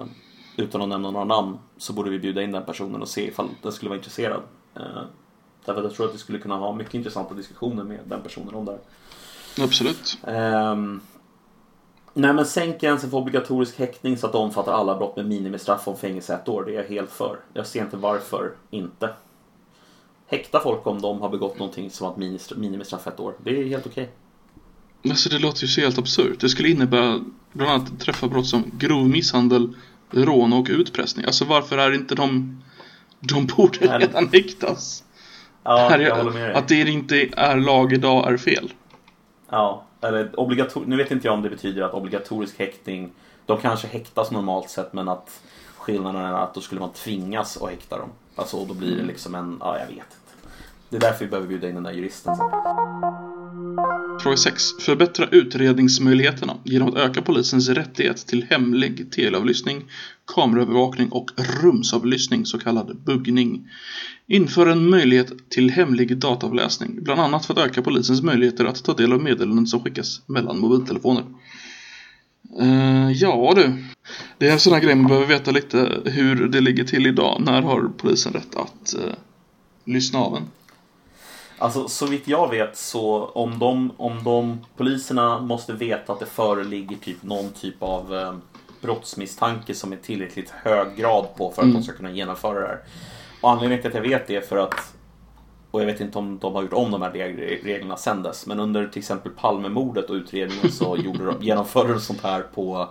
[0.56, 3.48] utan att nämna några namn så borde vi bjuda in den personen och se ifall
[3.62, 4.40] den skulle vara intresserad.
[5.64, 8.54] Därför att jag tror att vi skulle kunna ha mycket intressanta diskussioner med den personen
[8.54, 8.80] om det här.
[9.60, 10.18] Absolut.
[10.26, 11.00] Ehm,
[12.14, 15.88] nej men sänk gränsen för obligatorisk häktning så att det omfattar alla brott med minimistraff
[15.88, 16.64] om fängelse ett år.
[16.64, 17.38] Det är jag helt för.
[17.52, 19.10] Jag ser inte varför inte.
[20.26, 23.34] Häkta folk om de har begått någonting som har ett minimistraff ett år.
[23.44, 24.10] Det är helt okej.
[25.10, 26.40] Alltså det låter ju så helt absurt.
[26.40, 27.20] Det skulle innebära
[27.52, 29.74] bland annat träffa brott som grov misshandel,
[30.10, 31.26] rån och utpressning.
[31.26, 32.62] Alltså varför är inte de...
[33.20, 35.04] De borde redan häktas.
[35.62, 36.54] Ja, jag håller med dig.
[36.54, 38.72] Att det inte är lag idag är fel.
[39.48, 43.12] Ja, eller obligator- nu vet inte jag om det betyder att obligatorisk häktning,
[43.46, 45.40] de kanske häktas normalt sett men att
[45.76, 48.08] skillnaden är att då skulle man tvingas att häkta dem.
[48.36, 50.46] Alltså och då blir det liksom en, ja jag vet inte.
[50.88, 52.46] Det är därför vi behöver bjuda in den där juristen sen.
[54.20, 54.62] Fråga 6.
[54.80, 59.84] Förbättra utredningsmöjligheterna genom att öka polisens rättighet till hemlig teleavlyssning,
[60.34, 61.30] kameraövervakning och
[61.62, 63.68] rumsavlyssning, så kallad buggning.
[64.26, 68.94] Inför en möjlighet till hemlig dataavläsning, bland annat för att öka polisens möjligheter att ta
[68.94, 71.24] del av meddelanden som skickas mellan mobiltelefoner.
[72.60, 73.84] Uh, ja du.
[74.38, 77.42] Det är en sån här grej man behöver veta lite hur det ligger till idag.
[77.44, 79.12] När har polisen rätt att uh,
[79.84, 80.42] lyssna av en?
[81.58, 86.26] Alltså så vitt jag vet så om de, om de poliserna måste veta att det
[86.26, 88.34] föreligger typ någon typ av eh,
[88.80, 92.78] brottsmisstanke som är tillräckligt hög grad på för att de ska kunna genomföra det här.
[93.40, 94.92] Och anledningen till att jag vet det är för att
[95.70, 98.46] och jag vet inte om de har gjort om de här reg- reglerna sen dess.
[98.46, 102.88] Men under till exempel Palmemordet och utredningen så gjorde de, genomförde de sånt här på,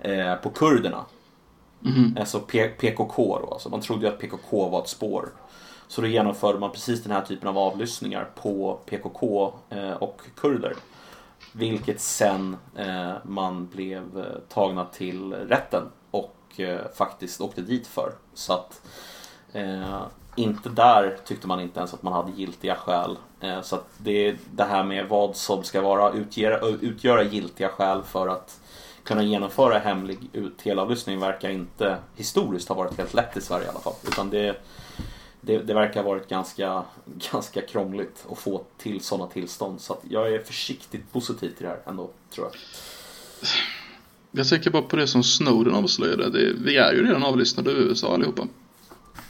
[0.00, 1.04] eh, på kurderna.
[2.18, 3.48] Alltså P- PKK då.
[3.52, 5.28] Alltså man trodde ju att PKK var ett spår.
[5.88, 10.74] Så då genomförde man precis den här typen av avlyssningar på PKK eh, och kurder.
[11.52, 16.32] Vilket sen eh, man blev eh, tagna till rätten och
[16.94, 18.12] faktiskt åkte dit för.
[18.34, 18.80] Så att
[20.36, 23.16] inte där tyckte man inte ens att man hade giltiga skäl.
[23.62, 28.28] Så att det, det här med vad som ska vara utgöra, utgöra giltiga skäl för
[28.28, 28.60] att
[29.04, 30.18] kunna genomföra hemlig
[30.62, 33.94] teleavlyssning verkar inte historiskt ha varit helt lätt i Sverige i alla fall.
[34.08, 34.56] Utan det,
[35.46, 36.82] det, det verkar ha varit ganska,
[37.32, 39.80] ganska krångligt att få till sådana tillstånd.
[39.80, 42.54] Så jag är försiktigt positiv till det här ändå, tror jag.
[44.30, 46.30] Jag tänker bara på det som Snowden avslöjade.
[46.30, 48.46] Det, vi är ju redan avlyssnade i USA allihopa.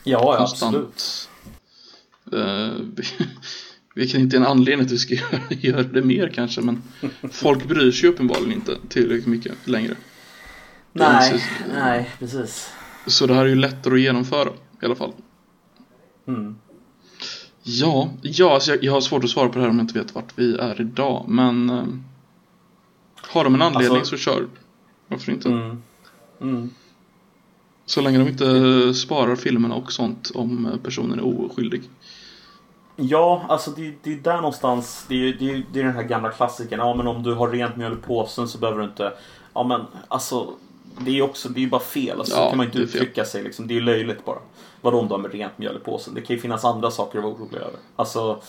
[0.05, 1.29] Ja, Konstant.
[2.33, 3.27] Eh, vi-
[3.95, 6.83] vilket inte är en anledning att vi ska göra, göra det mer kanske, men
[7.33, 9.97] folk bryr sig uppenbarligen inte tillräckligt mycket längre.
[10.93, 11.49] Nej, Precis.
[11.75, 12.71] nej, precis.
[13.07, 14.49] Så det här är ju lättare att genomföra
[14.83, 15.13] i alla fall.
[16.27, 16.57] Mm.
[17.63, 19.99] Ja, ja alltså jag, jag har svårt att svara på det här om jag inte
[19.99, 21.85] vet vart vi är idag, men eh,
[23.23, 24.47] har de en anledning Alltså- så kör.
[25.09, 25.49] Varför inte?
[25.49, 25.83] Mm.
[26.41, 26.71] Mm.
[27.87, 31.83] Så länge de inte sparar filmerna och sånt om personen är oskyldig.
[32.97, 35.05] Ja, alltså det, det är där någonstans.
[35.09, 36.79] Det är, det, är, det är den här gamla klassikern.
[36.79, 39.13] Ja, men om du har rent mjöl i påsen så behöver du inte.
[39.55, 40.53] Ja, men alltså.
[40.99, 42.19] Det är också, det är bara fel.
[42.19, 43.67] Alltså, Ja, så kan man inte uttrycka sig liksom.
[43.67, 44.39] Det är löjligt bara.
[44.87, 46.15] Vadå om du har med rent mjöl i påsen?
[46.15, 47.79] Det kan ju finnas andra saker att vara orolig över.
[47.97, 48.41] Alltså,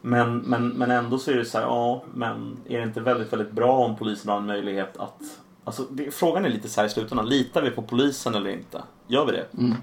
[0.00, 3.32] men, men, men ändå så är det så här, ja, men är det inte väldigt,
[3.32, 5.22] väldigt bra om polisen har en möjlighet att
[5.64, 7.28] Alltså, det, frågan är lite så här i slutändan.
[7.28, 8.82] Litar vi på polisen eller inte?
[9.06, 9.46] Gör vi det?
[9.58, 9.74] Mm.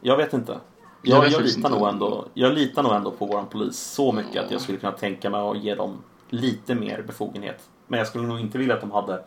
[0.00, 0.58] Jag vet inte.
[1.02, 4.50] Jag Jag, litar nog ändå, jag litar nog ändå på våran polis så mycket att
[4.50, 7.68] jag skulle kunna tänka mig att ge dem lite mer befogenhet.
[7.86, 9.24] Men jag skulle nog inte vilja att de hade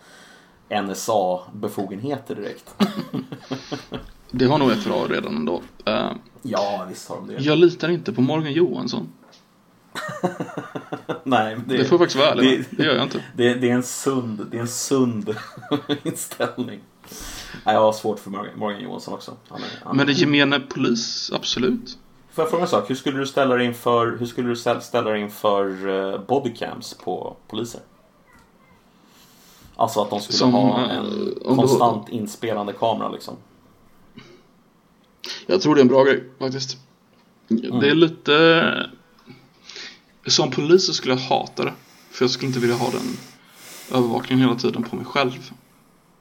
[0.69, 2.76] NSA-befogenheter direkt.
[4.32, 5.61] Det har nog FRA redan ändå.
[5.86, 6.11] Eh,
[6.41, 7.34] ja, visst har de det.
[7.41, 9.07] jag litar inte på Morgan Johansson.
[11.23, 12.77] Nej, det, Det får jag faktiskt vara ärlig det-.
[12.77, 13.23] Det gör jag inte.
[13.36, 15.36] det, det är en sund, det är en sund
[16.03, 16.79] inställning.
[17.65, 19.34] Nej, jag har svårt för Morgan, Morgan Johansson också.
[19.49, 21.97] Han är, han Men det gemene polis, absolut.
[22.32, 22.89] Får jag fråga en sak?
[22.89, 26.93] Hur skulle du ställa dig inför, hur skulle du ställ- ställa dig inför eh, bodycams
[26.93, 27.82] på poliser?
[29.75, 33.34] Alltså att de skulle Som, ha eh, en konstant inspelande kamera liksom.
[35.47, 36.78] Jag tror det är en bra grej faktiskt.
[37.47, 38.89] Det är lite...
[40.28, 41.74] Som polis så skulle jag hata det.
[42.11, 43.17] För jag skulle inte vilja ha den
[43.99, 45.51] övervakningen hela tiden på mig själv.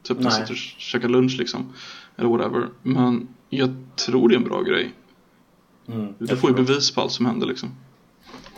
[0.02, 1.72] Typ när jag sitter och käkar lunch liksom.
[2.16, 2.68] Eller whatever.
[2.82, 4.94] Men jag tror det är en bra grej.
[5.88, 7.74] Mm, Du får ju bevis på allt som händer liksom.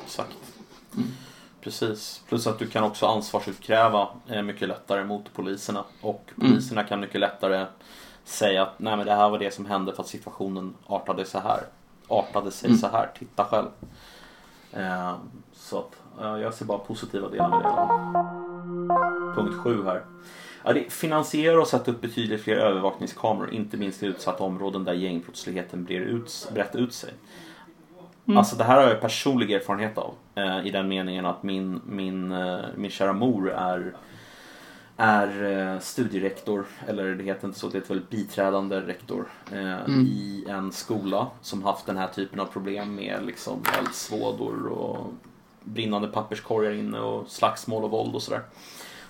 [0.05, 0.37] Exakt.
[1.61, 2.21] Precis.
[2.29, 5.85] Plus att du kan också ansvarsutkräva eh, mycket lättare mot poliserna.
[6.01, 6.51] Och Mm.
[6.53, 7.67] poliserna kan mycket lättare
[8.25, 11.39] säga att nej men det här var det som hände för att situationen artade så
[11.39, 11.61] här.
[12.09, 12.79] Artade sig Mm.
[12.79, 13.11] så här.
[13.19, 13.67] Titta själv.
[14.73, 15.15] Eh,
[15.53, 19.35] så att eh, jag ser bara positiva delar med det.
[19.35, 20.03] Punkt 7 här.
[20.65, 24.93] Ja, det finansierar och sätta upp betydligt fler övervakningskameror, inte minst i utsatta områden där
[24.93, 27.11] gängbrottsligheten brer ut, brett ut sig.
[28.37, 30.15] Alltså det här har jag personlig erfarenhet av.
[30.35, 33.95] Eh, I den meningen att min, min, eh, min kära mor är,
[35.03, 35.45] är
[35.75, 39.27] eh, studierektor, eller det heter inte så, det heter väl biträdande rektor.
[39.53, 45.07] Eh, I en skola som haft den här typen av problem med liksom eldsvådor och
[45.65, 48.43] brinnande papperskorgar inne och slagsmål och våld och sådär.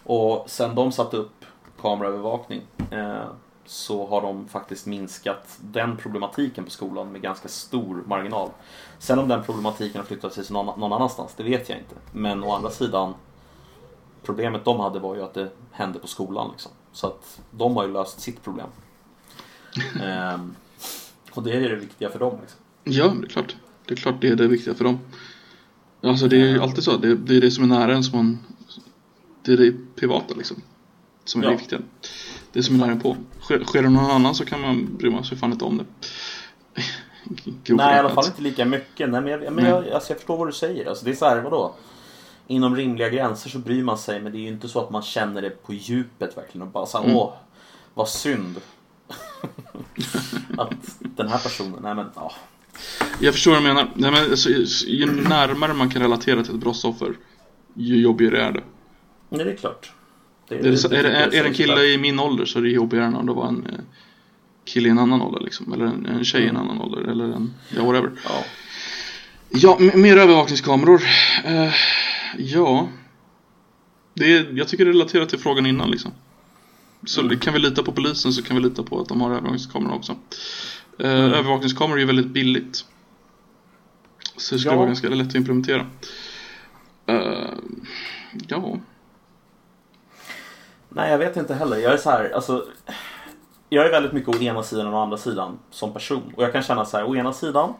[0.04, 1.44] Och sen de satte upp
[1.80, 3.24] kameraövervakning eh,
[3.64, 8.48] så har de faktiskt minskat den problematiken på skolan med ganska stor marginal.
[8.98, 11.94] Sen om den problematiken har flyttat sig någon, någon annanstans, det vet jag inte.
[12.12, 13.14] Men å andra sidan,
[14.22, 16.50] problemet de hade var ju att det hände på skolan.
[16.52, 16.72] Liksom.
[16.92, 18.66] Så att de har ju löst sitt problem.
[20.02, 20.54] Ehm,
[21.32, 22.38] och det är det viktiga för dem.
[22.40, 22.60] Liksom.
[22.84, 23.56] Ja, det är klart.
[23.86, 24.98] Det är klart det är det viktiga för dem.
[26.02, 26.96] Alltså det är ju alltid så.
[26.96, 28.38] Det, det är det som är nära en som man...
[29.42, 30.56] Det är det privata liksom.
[31.24, 31.50] Som är Ja.
[31.50, 31.80] det viktiga.
[32.52, 33.16] Det som är nära en på.
[33.40, 35.84] Sker, sker det någon annan så kan man bry sig fan inte om det.
[37.74, 39.10] Nej, i alla fall inte lika mycket.
[39.10, 40.86] Nej, men jag, men jag, alltså, jag förstår vad du säger.
[40.88, 41.74] Alltså, det är så här, vadå?
[42.52, 45.02] Inom rimliga gränser så bryr man sig, men det är ju inte så att man
[45.02, 46.62] känner det på djupet verkligen.
[46.66, 47.16] Och bara så här, Mm.
[47.16, 47.32] åh,
[47.94, 48.56] vad synd.
[50.58, 52.32] att den här personen, nej men, ja.
[53.20, 53.90] Jag förstår vad du menar.
[53.94, 54.48] Nej, men, alltså,
[54.86, 57.14] ju närmare man kan relatera till ett brottsoffer,
[57.74, 58.62] ju jobbigare är det.
[59.28, 59.92] Nej, det är klart.
[60.48, 62.62] Det Är det, är, det, är, är det en kille i min ålder så är
[62.62, 63.80] det jobbigare än om det var en eh,
[64.64, 65.72] kille i en annan ålder liksom.
[65.72, 67.10] Eller en, en tjej i en annan ålder.
[67.10, 68.10] Eller en, ja whatever.
[68.24, 68.44] Ja.
[69.48, 71.02] Ja, mer övervakningskameror.
[71.44, 71.72] Eh,
[72.38, 72.88] ja.
[74.14, 76.12] Det är, jag tycker det relaterar till frågan innan liksom.
[77.06, 77.38] Så Mm.
[77.38, 80.12] kan vi lita på polisen så kan vi lita på att de har övervakningskameror också.
[80.98, 81.32] Eh, Mm.
[81.32, 82.84] Övervakningskameror är ju väldigt billigt.
[84.36, 84.76] Så det skulle Ja.
[84.78, 85.86] vara ganska lätt att implementera.
[87.06, 87.50] Eh,
[88.48, 88.78] ja.
[90.88, 91.76] Nej, jag vet inte heller.
[91.76, 92.66] Jag är så här, alltså.
[93.68, 96.22] Jag är väldigt mycket å ena sidan och å andra sidan som person.
[96.36, 97.74] Och jag kan känna så här, å ena sidan.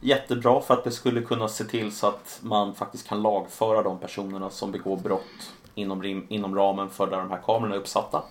[0.00, 3.98] Jättebra för att det skulle kunna se till så att man faktiskt kan lagföra de
[3.98, 8.22] personerna som begår brott inom, rim, inom ramen för där de här kamerorna är uppsatta.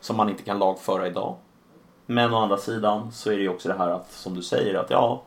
[0.00, 1.36] Som man inte kan lagföra idag.
[2.06, 4.74] Men å andra sidan så är det ju också det här att, som du säger,
[4.74, 5.22] att ja,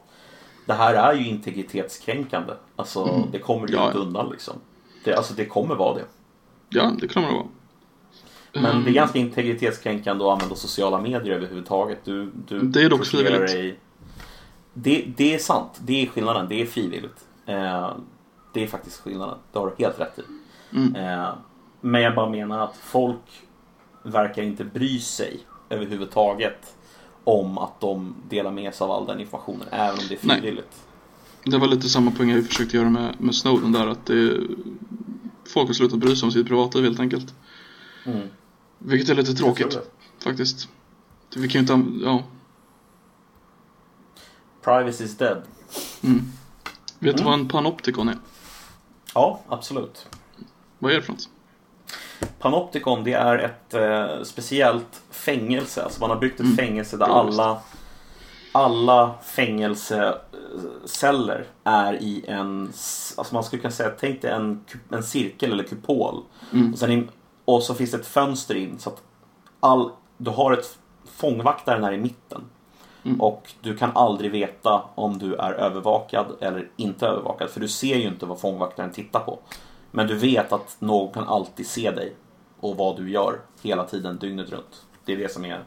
[0.65, 2.53] det här är ju integritetskränkande.
[2.75, 4.03] Alltså, det kommer ju Ja, inte ja.
[4.03, 4.53] undan liksom.
[5.03, 6.05] Det, alltså, det kommer vara det.
[6.69, 7.45] Ja, det kommer det vara.
[8.53, 8.83] Men Mm.
[8.83, 11.99] det är ganska integritetskränkande att använda sociala medier överhuvudtaget.
[12.05, 13.47] Du, du Det är dock frivilligt.
[13.51, 13.79] Dig...
[14.73, 15.81] Det, det är sant.
[15.85, 16.45] Det är skillnaden.
[16.49, 17.25] Det är frivilligt.
[17.45, 17.95] Eh,
[18.53, 19.37] det är faktiskt skillnaden.
[19.51, 20.21] Det har du helt rätt i.
[20.75, 20.95] Mm.
[20.95, 21.29] Eh,
[21.81, 23.41] men jag bara menar att folk
[24.03, 26.75] verkar inte bry sig överhuvudtaget
[27.23, 30.41] om att de delar med sig av all den informationen, även om det är Nej.
[30.41, 30.85] frivilligt.
[31.45, 34.39] Det var lite samma poäng jag försökte göra med, med Snowden där att det,
[35.45, 37.33] folk har slutat bry sig om sitt privatliv helt enkelt.
[38.05, 38.27] Mm.
[38.77, 39.79] Vilket är lite tråkigt
[40.23, 40.69] faktiskt.
[41.35, 42.23] Vi kan ju inte, ja.
[44.63, 45.41] Privacy is dead.
[46.03, 46.21] Mm.
[46.99, 47.31] Vet du Mm.
[47.31, 48.17] vad en panoptikon är?
[49.13, 50.07] Ja, absolut.
[50.79, 51.29] Vad är det för något?
[52.39, 55.83] Panopticon det är ett eh, speciellt fängelse.
[55.83, 56.57] Alltså man har byggt ett Mm.
[56.57, 57.59] fängelse där alla,
[58.51, 62.63] alla fängelseceller är i en,
[63.17, 66.23] alltså man skulle kunna säga, tänk dig en, en cirkel eller kupol.
[66.53, 66.73] Mm.
[66.73, 67.09] Och, sen in,
[67.45, 69.01] och så finns det ett fönster in så att
[69.59, 70.77] all, du har ett
[71.15, 72.41] fångvaktaren här i mitten.
[73.05, 73.21] Mm.
[73.21, 77.49] Och du kan aldrig veta om du är övervakad eller inte övervakad.
[77.49, 79.39] För du ser ju inte vad fångvaktaren tittar på.
[79.91, 82.15] Men du vet att någon kan alltid se dig.
[82.59, 84.85] Och vad du gör hela tiden, dygnet runt.
[85.05, 85.63] Det är det som är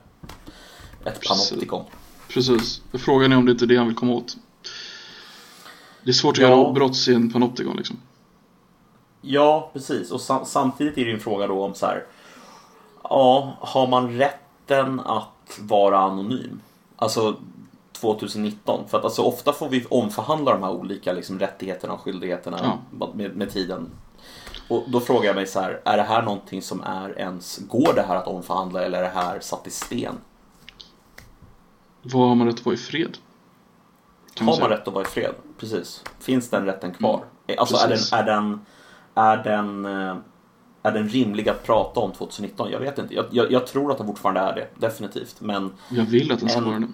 [1.05, 1.51] ett Precis.
[1.51, 1.85] panoptikon.
[2.29, 2.83] Precis.
[2.93, 4.37] Frågan är om det inte är det han vill komma åt.
[6.05, 6.49] Det är svårt att Ja.
[6.49, 7.97] göra brott i en panoptikon liksom.
[9.21, 10.11] Ja, precis.
[10.13, 12.05] Och sam- samtidigt är det en fråga då om så här.
[13.03, 16.61] Ja, har man rätten att vara anonym?
[16.97, 17.37] Alltså
[17.93, 18.89] 2019.
[18.89, 22.79] För att alltså ofta får vi omförhandla de här olika liksom, rättigheterna och skyldigheterna
[23.15, 23.91] med, med tiden.
[24.69, 27.95] Och då frågar jag mig så här, är det här någonting som är ens, går
[27.95, 30.15] det här att omförhandla eller är det här satt i sten?
[32.03, 33.19] Vad har man rätt att vara i fred?
[34.35, 35.35] Kan Har man rätt att vara i fred?
[35.59, 36.05] Precis.
[36.19, 37.25] Finns den rätten kvar?
[37.59, 38.13] Alltså är den, precis.
[38.13, 38.61] är den,
[39.15, 40.17] är den, eh,
[40.87, 42.71] är den rimlig att prata om 2019?
[42.71, 43.15] Jag vet inte.
[43.15, 45.41] Jag, jag, jag tror att den fortfarande är det, definitivt.
[45.41, 46.89] Men Jag vill att den ska En- vara det.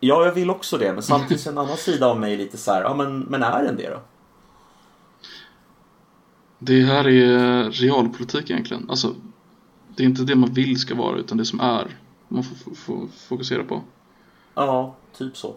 [0.00, 0.92] ja, jag vill också det.
[0.92, 3.76] Men samtidigt en annan sida av mig lite så här, ja men, men är den
[3.76, 4.00] det då?
[6.58, 8.90] Det här är realpolitik egentligen.
[8.90, 9.14] Alltså,
[9.96, 11.96] det är inte det man vill ska vara utan det som är.
[12.28, 13.82] Man får, får, får fokusera på.
[14.54, 15.54] Ja, typ så.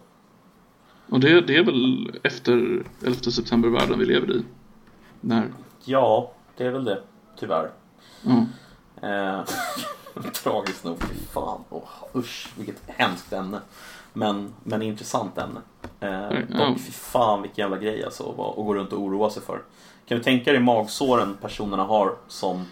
[1.09, 4.43] Och det, det är väl efter 11 september-världen vi lever i.
[5.21, 5.47] När,
[5.83, 7.03] Ja, det är väl det.
[7.39, 7.71] Tyvärr.
[8.21, 8.45] ja.
[9.07, 9.43] Eh,
[10.43, 11.63] tragiskt nog, fy fan.
[11.69, 13.61] Oh, usch, vilket hemskt ämne.
[14.13, 15.61] Men, men intressant ämne.
[15.99, 19.61] Eh, och fy fan vilken jävla grej alltså att gå runt och oroa sig för.
[20.05, 22.65] Kan du tänka dig magsåren personerna har som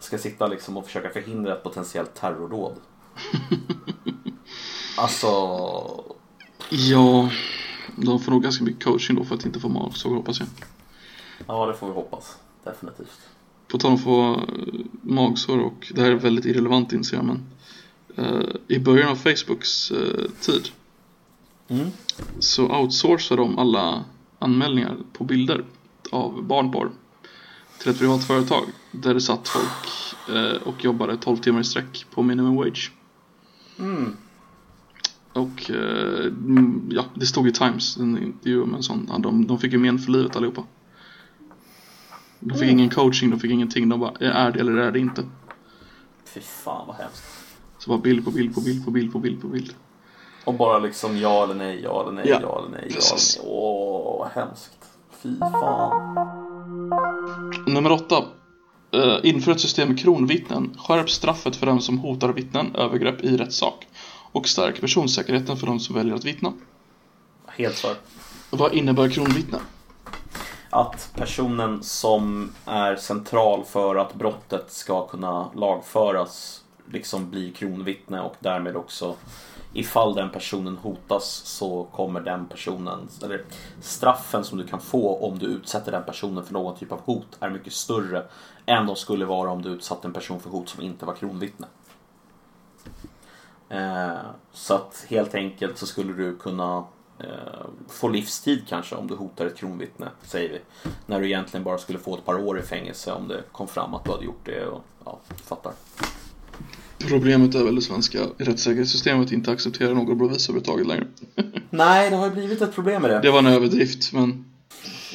[0.00, 2.76] ska sitta liksom och försöka förhindra ett potentiellt terrordåd?
[4.98, 5.26] alltså,
[6.70, 7.30] ja,
[7.96, 10.48] de får nog ganska mycket coaching då för att inte få magsår hoppas jag.
[11.46, 12.36] ja det får vi hoppas.
[12.64, 13.20] Definitivt.
[13.68, 14.40] På tal om att få eh,
[15.02, 17.42] magsår och det här är väldigt irrelevant inser jag men
[18.16, 20.68] eh, I början av Facebooks eh, tid
[21.68, 21.88] Mm.
[22.38, 24.04] så outsourcade de alla
[24.38, 25.64] anmälningar på bilder
[26.10, 26.90] av barnporr
[27.80, 32.06] till ett privat företag där det satt folk eh, och jobbade 12 timmar i sträck
[32.10, 32.92] på minimum wage.
[33.78, 34.16] Mm.
[35.32, 39.06] Och eh, mm, ja, det stod i Times, en intervju med en sån.
[39.12, 40.64] Ja, de, de fick ju men för livet allihopa.
[42.44, 43.88] De fick ingen coaching, de fick ingenting.
[43.88, 45.22] De bara, är det eller är det inte?
[46.24, 47.24] Fy fan vad hemskt.
[47.78, 49.74] Så bara bild på bild på bild på bild på bild på bild.
[50.44, 53.40] Och bara liksom ja eller nej, ja eller nej, Ja, ja eller nej, ja eller
[53.40, 53.52] nej.
[53.52, 54.72] Åh, vad hemskt.
[55.22, 56.90] Fy fan.
[57.66, 58.24] Nummer åtta.
[58.96, 60.76] Uh, inför ett system med kronvittnen.
[60.78, 63.86] Skärp straffet för den som hotar vittnen, övergrepp i rättssak.
[64.32, 66.52] Och stärk personsäkerheten för de som väljer att vittna.
[67.46, 67.96] Helt för.
[68.50, 69.58] Vad innebär kronvittne?
[70.74, 78.34] Att personen som är central för att brottet ska kunna lagföras liksom blir kronvittne och
[78.38, 79.14] därmed också
[79.72, 83.44] ifall den personen hotas så kommer den personen, eller
[83.80, 87.36] straffen som du kan få om du utsätter den personen för någon typ av hot
[87.40, 88.26] är mycket större
[88.66, 91.66] än de skulle vara om du utsatte en person för hot som inte var kronvittne.
[93.68, 94.18] Eh,
[94.52, 96.84] så att helt enkelt så skulle du kunna
[97.18, 97.26] eh,
[97.88, 100.60] få livstid kanske om du hotar ett kronvittne, säger vi.
[101.06, 103.94] När du egentligen bara skulle få ett par år i fängelse om det kom fram
[103.94, 105.72] att du hade gjort det och ja, fattar.
[107.08, 111.06] Problemet är väl det svenska rättssäkerhetssystemet inte accepterar några bevis överhuvudtaget längre.
[111.70, 113.20] Nej, det har ju blivit ett problem med det.
[113.20, 114.44] Det var en överdrift, men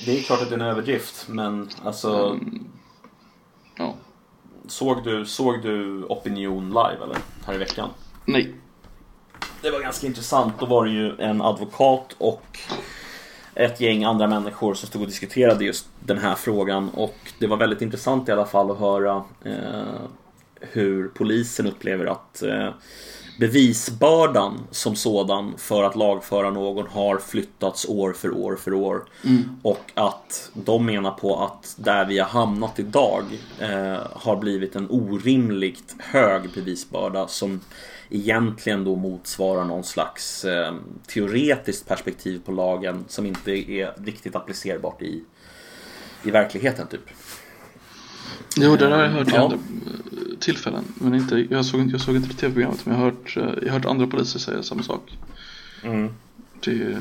[0.05, 2.67] Det är klart att det är en överdrift, men alltså mm,
[3.77, 3.95] ja,
[4.67, 7.17] såg, du, såg du Opinion live eller?
[7.45, 7.89] Här i veckan?
[8.25, 8.55] nej.
[9.61, 10.53] Det var ganska intressant.
[10.59, 12.59] Då var det ju en advokat och
[13.55, 16.89] ett gäng andra människor som stod och diskuterade just den här frågan.
[16.89, 20.01] Och det var väldigt intressant i alla fall att höra eh,
[20.61, 22.69] hur polisen upplever att eh,
[23.39, 29.03] bevisbördan som sådan för att lagföra någon har flyttats år för år för år.
[29.25, 29.59] Mm.
[29.61, 33.23] Och att de menar på att där vi har hamnat idag
[33.59, 37.59] eh, har blivit en orimligt hög bevisbörda som
[38.09, 40.73] egentligen då motsvarar någon slags eh,
[41.07, 45.23] teoretiskt perspektiv på lagen som inte är riktigt applicerbart i,
[46.23, 47.09] i verkligheten typ.
[48.57, 49.43] Jo, det där har jag hört i Ja.
[49.43, 50.83] andra eh, tillfällen.
[50.95, 53.71] Men inte, jag, såg, jag såg inte det tv-programmet men jag har hört, eh, jag
[53.71, 55.17] har hört andra poliser säga samma sak.
[55.83, 56.13] Mm.
[56.63, 56.97] Det,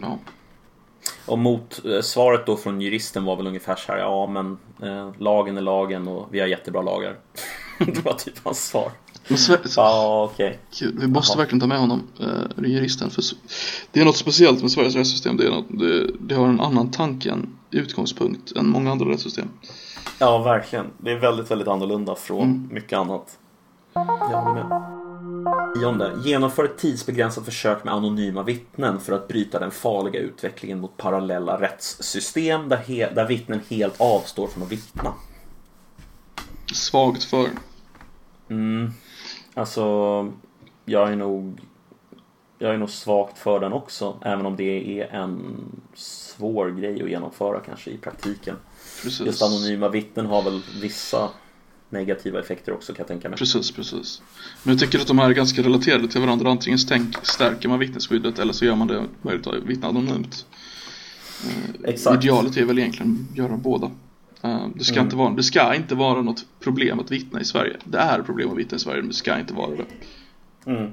[0.00, 0.18] ja.
[1.26, 5.12] Och mot eh, svaret då från juristen var väl ungefär så här, ja men eh,
[5.18, 7.16] lagen är lagen och vi har jättebra lagar.
[7.78, 8.92] det var typ hans svar.
[9.76, 10.58] Ja, okej.
[10.72, 10.98] kul.
[11.00, 13.10] Vi måste verkligen ta med honom, eh, juristen.
[13.10, 13.24] För
[13.92, 15.36] det är något speciellt med Sveriges rättssystem.
[15.36, 19.48] Det, är något, det, det har en annan tanke, en utgångspunkt än många andra rättssystem.
[20.18, 20.86] Ja, verkligen.
[20.98, 22.68] Det är väldigt, väldigt annorlunda från Mm.
[22.72, 23.38] mycket annat.
[23.94, 24.82] Jag håller med.
[25.76, 26.12] Nionde.
[26.24, 31.60] Genomför ett tidsbegränsat försök med anonyma vittnen för att bryta den farliga utvecklingen mot parallella
[31.60, 35.14] rättssystem där, där vittnen helt avstår från att vittna.
[36.74, 37.46] Svagt för.
[38.50, 38.92] Mm.
[39.54, 39.82] Alltså,
[40.84, 41.60] jag är nog
[42.58, 45.56] jag är nog svagt för den också, även om det är en
[45.94, 48.56] svår grej att genomföra kanske i praktiken.
[49.02, 49.26] Precis.
[49.26, 51.28] Just anonyma vittnen har väl vissa
[51.90, 53.38] negativa effekter också kan jag tänka mig.
[53.38, 54.22] Precis, precis.
[54.62, 56.50] Men jag tycker att de här är ganska relaterade till varandra.
[56.50, 60.46] Antingen stänk, stärker man vittnesskyddet eller så gör man det möjligt att vittna anonymt.
[61.44, 62.24] Eh, Exakt.
[62.24, 63.90] Idealet är väl egentligen att göra båda.
[64.42, 65.04] Eh, det, ska Mm.
[65.06, 67.76] inte vara, det ska inte vara något problem att vittna i Sverige.
[67.84, 69.84] Det är problem att vittna i Sverige, men det ska inte vara det.
[70.70, 70.90] Mm.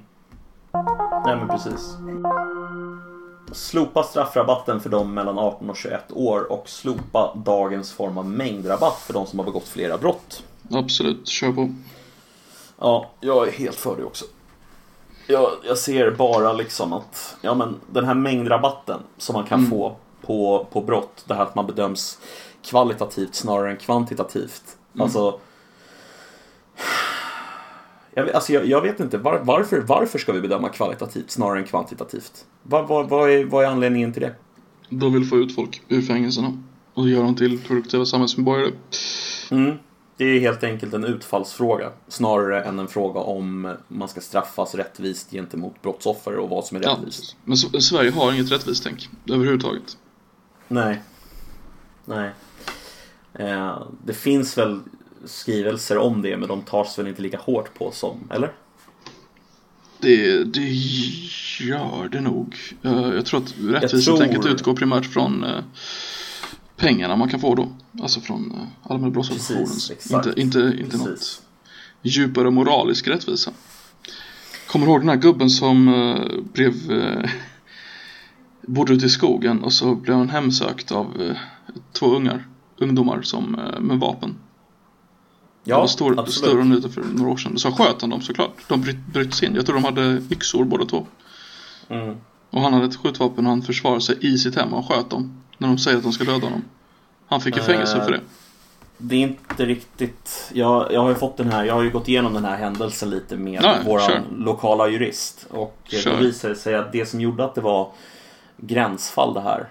[1.25, 1.95] Nej men precis.
[3.51, 8.97] Slopa straffrabatten för de mellan 18 och 21 år och slopa dagens form av mängdrabatt
[8.99, 10.43] för de som har begått flera brott.
[10.71, 11.69] Absolut, kör på.
[12.79, 14.25] Ja, jag är helt för det också.
[15.27, 19.71] Jag, jag ser bara liksom att ja, men den här mängdrabatten som man kan Mm.
[19.71, 22.19] få på, på brott, det här att man bedöms
[22.69, 24.63] kvalitativt snarare än kvantitativt.
[24.93, 25.03] Mm.
[25.03, 25.39] Alltså,
[28.13, 31.59] jag, vet- alltså jag, jag vet inte, var, varför, varför ska vi bedöma kvalitativt snarare
[31.59, 32.45] än kvantitativt?
[32.63, 34.35] Vad, vad, vad, är, vad är anledningen till det?
[34.89, 36.63] De vill få ut folk ur fängelserna
[36.93, 38.71] och göra dem till produktiva samhällsmedborgare.
[39.51, 39.75] Mm.
[40.17, 45.31] Det är helt enkelt en utfallsfråga snarare än en fråga om man ska straffas rättvist
[45.31, 47.35] gentemot brottsoffer och vad som är Ja, rättvist.
[47.43, 49.97] men S- Sverige har inget rättvist tänk överhuvudtaget.
[50.67, 51.01] Nej.
[52.05, 52.31] Nej.
[53.33, 54.79] Eh, det finns väl
[55.25, 58.51] skrivelser om det men de tas väl inte lika hårt på som, eller?
[59.99, 60.69] Det, det
[61.59, 62.55] gör det nog.
[62.83, 65.63] Eh, Jag tror att rättvisetänket tror- utgår primärt från eh,
[66.75, 67.69] pengarna man kan få då.
[68.01, 70.27] Alltså från Allmänna exakt.
[70.27, 71.41] Inte, inte, inte något
[72.01, 73.51] djupare moralisk rättvisa.
[74.67, 75.85] Kommer du ihåg den här gubben som
[76.53, 76.73] blev
[78.61, 81.35] bodde ute i skogen och så blev han hemsökt av
[81.93, 82.47] två ungar,
[82.79, 84.29] ungdomar som, eh, med vapen.
[85.63, 86.33] det Ja, var stor, absolut.
[86.33, 87.57] större nyheter för några år sedan.
[87.59, 88.51] Så sköt han dem såklart.
[88.67, 89.55] De bryt, bryt sig in.
[89.55, 91.05] Jag tror de hade yxor båda två.
[91.89, 92.17] Mm.
[92.49, 95.41] Och han hade ett skjutvapen och han försvarade sig i sitt hem och sköt dem.
[95.57, 96.63] När de säger att de ska döda honom.
[97.27, 98.21] Han fick ju fängelse Eh, för det.
[98.97, 100.51] Det är inte riktigt...
[100.53, 103.09] Jag, jag har ju fått den här, jag har ju gått igenom den här händelsen
[103.09, 104.21] lite med kör.
[104.37, 105.47] lokala jurist.
[105.49, 106.11] Och eh, Kör.
[106.11, 107.91] då visade det sig att det som gjorde att det var
[108.57, 109.69] gränsfall det här.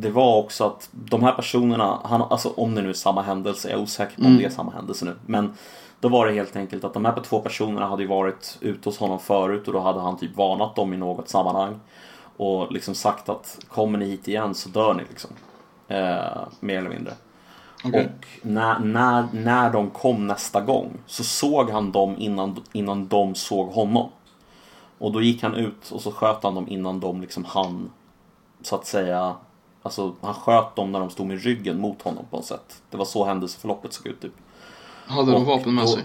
[0.00, 3.68] Det var också att de här personerna, han, alltså om det nu är samma händelse,
[3.70, 4.38] jag är osäker på om Mm.
[4.38, 5.16] det är samma händelse nu.
[5.26, 5.52] Men
[6.00, 9.18] då var det helt enkelt att de här två personerna hade varit ute hos honom
[9.18, 11.80] förut och då hade han typ varnat dem i något sammanhang.
[12.36, 15.30] Och liksom sagt att kommer ni hit igen så dör ni liksom.
[15.88, 17.12] Eh, mer eller mindre.
[17.84, 18.04] Okej.
[18.04, 23.34] Och när, när, när de kom nästa gång så såg han dem innan, innan de
[23.34, 24.08] såg honom.
[24.98, 27.90] Och då gick han ut och så sköt han dem innan de liksom hann
[28.62, 29.34] så att säga
[29.86, 32.82] Alltså han sköt dem när de stod med ryggen mot honom på något sätt.
[32.90, 34.32] Det var så händelseförloppet såg ut typ.
[35.06, 36.04] Hade de och vapen med då- sig?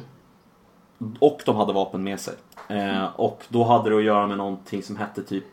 [1.20, 2.34] Och de hade vapen med sig.
[2.68, 5.46] Eh, och då hade det att göra med någonting som hette typ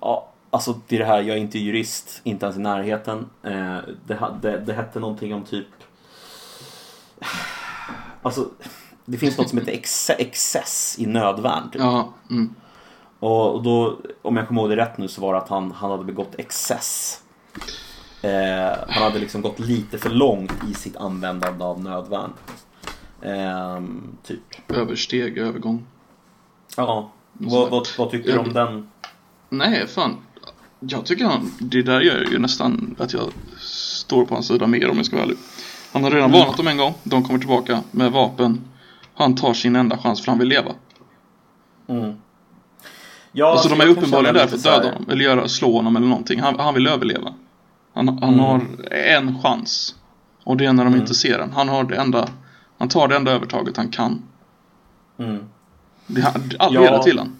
[0.00, 3.30] Ja, alltså det är det här, jag är inte jurist, inte ens i närheten.
[3.42, 5.66] Eh, det, hade, det hette någonting om typ
[8.22, 8.48] Alltså
[9.04, 11.70] det finns något som heter ex excess i nödvärn.
[11.70, 11.82] Typ.
[11.82, 12.54] Ja, mm.
[13.20, 15.90] Och då, om jag kommer ihåg det rätt nu så var det att han, han
[15.90, 17.22] hade begått excess.
[18.22, 22.32] Eh, han hade liksom gått lite för långt i sitt användande av nödvärn.
[23.22, 23.82] Eh,
[24.26, 24.70] typ.
[24.70, 25.86] Översteg, övergång.
[26.76, 28.90] Ja, vad, vad, vad tycker du om den?
[29.48, 30.16] Nej, fan.
[30.80, 34.90] Jag tycker han, det där gör ju nästan att jag står på hans sida mer
[34.90, 35.38] om jag ska vara ärlig.
[35.92, 36.94] Han har redan varnat dem en gång.
[37.02, 38.60] De kommer tillbaka med vapen.
[39.14, 40.72] Han tar sin enda chans för han vill leva.
[41.88, 42.14] Mm.
[43.32, 45.10] Ja, alltså de är uppenbarligen där för att döda honom.
[45.10, 46.40] Eller göra, slå honom eller någonting.
[46.40, 47.34] Han, han vill överleva.
[47.98, 48.40] Han, han Mm.
[48.40, 49.94] har en chans.
[50.44, 51.00] Och det är när de Mm.
[51.00, 51.52] inte ser den.
[51.52, 52.28] Han har det enda,
[52.78, 54.22] han tar det enda övertaget han kan.
[55.18, 55.44] Mm.
[56.06, 56.80] Det, all Ja.
[56.80, 57.36] heder till honom.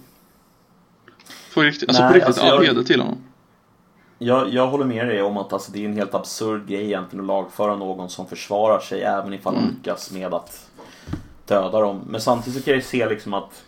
[1.55, 3.19] På riktigt, alltså Nej, på riktigt, alltså all jag- heder till honom.
[4.19, 7.21] Jag, jag håller med dig om att alltså, det är en helt absurd grej egentligen
[7.25, 9.69] att lagföra någon som försvarar sig även ifall Mm.
[9.69, 10.71] lyckas med att
[11.47, 12.01] döda dem.
[12.07, 13.63] Men samtidigt så kan jag se liksom att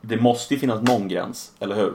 [0.00, 1.92] det måste ju finnas någon gräns, eller hur?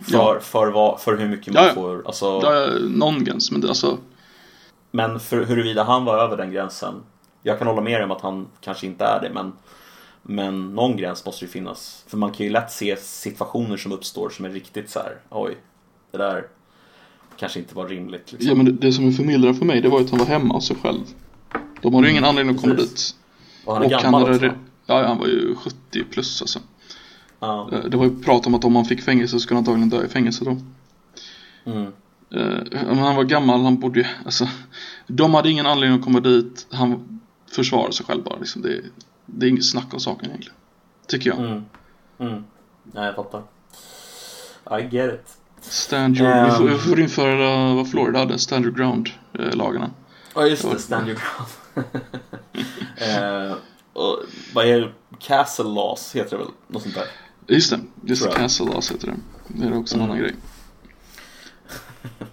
[0.00, 0.38] För, Ja.
[0.40, 1.74] för, vad, för hur mycket man Ja, ja.
[1.74, 2.02] får.
[2.06, 3.98] Alltså, Ja, någon gräns, men det, alltså...
[4.90, 6.94] Men för huruvida han var över den gränsen.
[7.42, 9.52] Jag kan hålla med dig om att han kanske inte är det, men
[10.22, 12.04] men någon gräns måste ju finnas.
[12.08, 15.16] För man kan ju lätt se situationer som uppstår som är riktigt så här.
[15.30, 15.56] oj,
[16.10, 16.46] det där
[17.36, 18.32] kanske inte var rimligt.
[18.32, 18.48] Liksom.
[18.48, 20.26] Ja, men det, det som är förmildrande för mig, det var ju att han var
[20.26, 21.00] hemma hos sig själv.
[21.82, 23.12] De hade ju ingen anledning att komma Precis.
[23.12, 23.16] dit.
[23.66, 24.46] och han är han gammal hade också.
[24.46, 26.58] re- Ja, ja, han var ju 70 plus alltså.
[27.40, 27.68] Ja.
[27.72, 29.88] Eh, Det var ju prat om att om han fick fängelse så skulle han antagligen
[29.90, 30.56] dö i fängelse då.
[31.70, 31.82] Mm.
[32.30, 34.48] Eh, Men han var gammal, han borde ju, alltså.
[35.06, 36.66] De hade ingen anledning att komma dit.
[36.70, 37.20] Han
[37.52, 38.62] försvarade sig själv bara liksom.
[38.62, 38.80] Det,
[39.26, 40.56] det är inget snack om saken egentligen.
[41.06, 41.38] Tycker jag.
[41.38, 41.64] Mm.
[42.18, 42.44] Mm.
[42.82, 43.42] Nej, jag fattar.
[44.80, 45.36] I get it.
[45.60, 46.72] Stand your, vi, får, Ehm.
[46.72, 49.08] vi får införa vad Florida hade, stand your ground
[49.38, 49.90] eh, lagarna.
[50.34, 50.78] Ja, just det.
[50.78, 51.86] Stand your ground.
[53.50, 53.56] eh,
[53.92, 54.18] och,
[54.54, 54.92] vad är det?
[55.20, 56.52] Castle laws heter det väl?
[56.68, 57.04] Något sånt där.
[57.48, 58.32] Just det, just Tror.
[58.34, 59.16] Castle Laws heter det.
[59.48, 60.10] Det är också en Mm.
[60.10, 60.34] annan grej.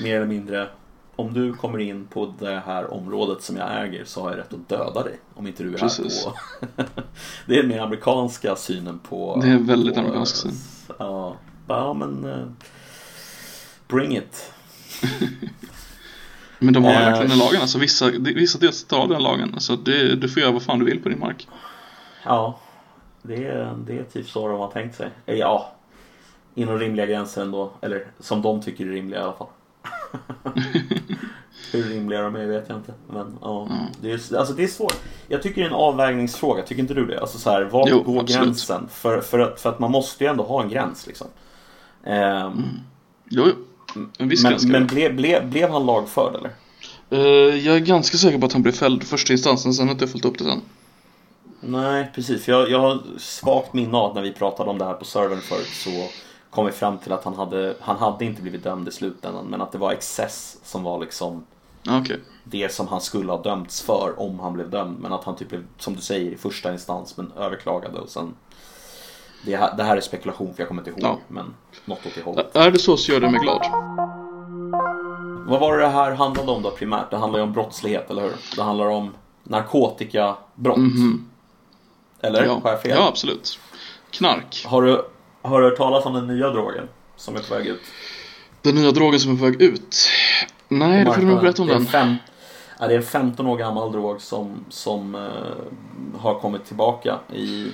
[0.00, 0.68] Mer eller mindre.
[1.16, 4.52] Om du kommer in på det här området som jag äger så har jag rätt
[4.52, 5.20] att döda dig.
[5.34, 6.24] Om inte du är Precis.
[6.24, 6.82] här på...
[7.46, 9.40] det är den mer amerikanska synen på...
[9.42, 10.52] Det är väldigt på, amerikansk syn.
[10.98, 11.36] Ja,
[11.68, 12.24] ja men...
[12.24, 12.46] eh,
[13.88, 14.52] bring it.
[16.58, 19.50] Men de har Eh, verkligen den lagen, alltså vissa, vissa delstater har den lagen.
[19.54, 21.48] Alltså det, du får göra vad fan du vill på din mark.
[22.24, 22.58] Ja,
[23.26, 25.10] det är, det är typ så de har tänkt sig.
[25.26, 25.72] Eh, Ja,
[26.54, 27.70] inom rimliga gränser ändå.
[27.80, 29.46] Eller som de tycker är rimliga i alla fall.
[31.72, 32.92] Hur rimliga de är vet jag inte.
[33.10, 33.76] Men ja, Mm.
[34.00, 34.96] det, är, alltså, det är svårt.
[35.28, 37.20] Jag tycker det är en avvägningsfråga, tycker inte du det?
[37.20, 38.44] Alltså så här, var Jo, går absolut.
[38.44, 38.88] gränsen?
[38.90, 41.26] För, för, att, för att man måste ju ändå ha en gräns liksom.
[42.04, 42.62] Ehm,
[43.28, 43.52] Jo, jo.
[44.18, 45.10] En viss men gräns men det.
[45.10, 46.50] blev, blev, han lagförd eller?
[47.10, 50.02] Eh, Jag är ganska säker på att han blev fälld första instansen, sen har jag
[50.02, 50.60] inte följt upp det sen.
[51.66, 52.44] Nej, precis.
[52.44, 55.40] För jag, jag har svagt minne av när vi pratade om det här på servern
[55.40, 55.90] förut så
[56.50, 59.60] kom vi fram till att han hade, han hade inte blivit dömd i slutändan men
[59.60, 61.44] att det var excess som var liksom
[61.90, 62.20] Okej.
[62.44, 64.98] det som han skulle ha dömts för om han blev dömd.
[65.00, 68.34] Men att han typ blev, som du säger, i första instans men överklagade och sen
[69.46, 71.18] det här, det här är spekulation för jag kommer inte ihåg Ja.
[71.28, 71.54] men
[71.84, 72.56] något åt det hållet.
[72.56, 73.60] Är det så så gör det mig glad.
[75.46, 77.10] Vad var det det här handlade om då primärt?
[77.10, 78.32] Det handlar ju om brottslighet, eller hur?
[78.56, 79.10] Det handlar om
[79.42, 80.76] narkotikabrott.
[80.78, 81.28] Mhm.
[82.24, 82.44] Eller?
[82.44, 82.60] Ja.
[82.62, 82.90] Har jag fel?
[82.90, 83.58] ja, absolut.
[84.10, 84.64] Knark.
[84.66, 85.04] Har du,
[85.42, 87.80] har du hört talas om den nya drogen som är på väg ut?
[88.62, 89.96] Den nya drogen som är på väg ut.
[90.68, 91.86] Nej, det får du nog berätta om den.
[91.86, 92.16] Fem,
[92.80, 97.72] ja, det är en 15 år gammal drog som, som eh, har kommit tillbaka i,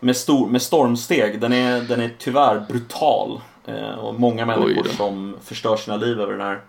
[0.00, 1.40] med, stor, med stormsteg.
[1.40, 3.40] Den är, den är tyvärr brutal.
[3.66, 6.60] Eh, och många människor som förstör sina liv över den här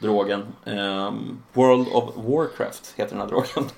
[0.00, 0.42] drogen.
[0.64, 1.12] Eh,
[1.52, 3.70] World of Warcraft heter den här drogen.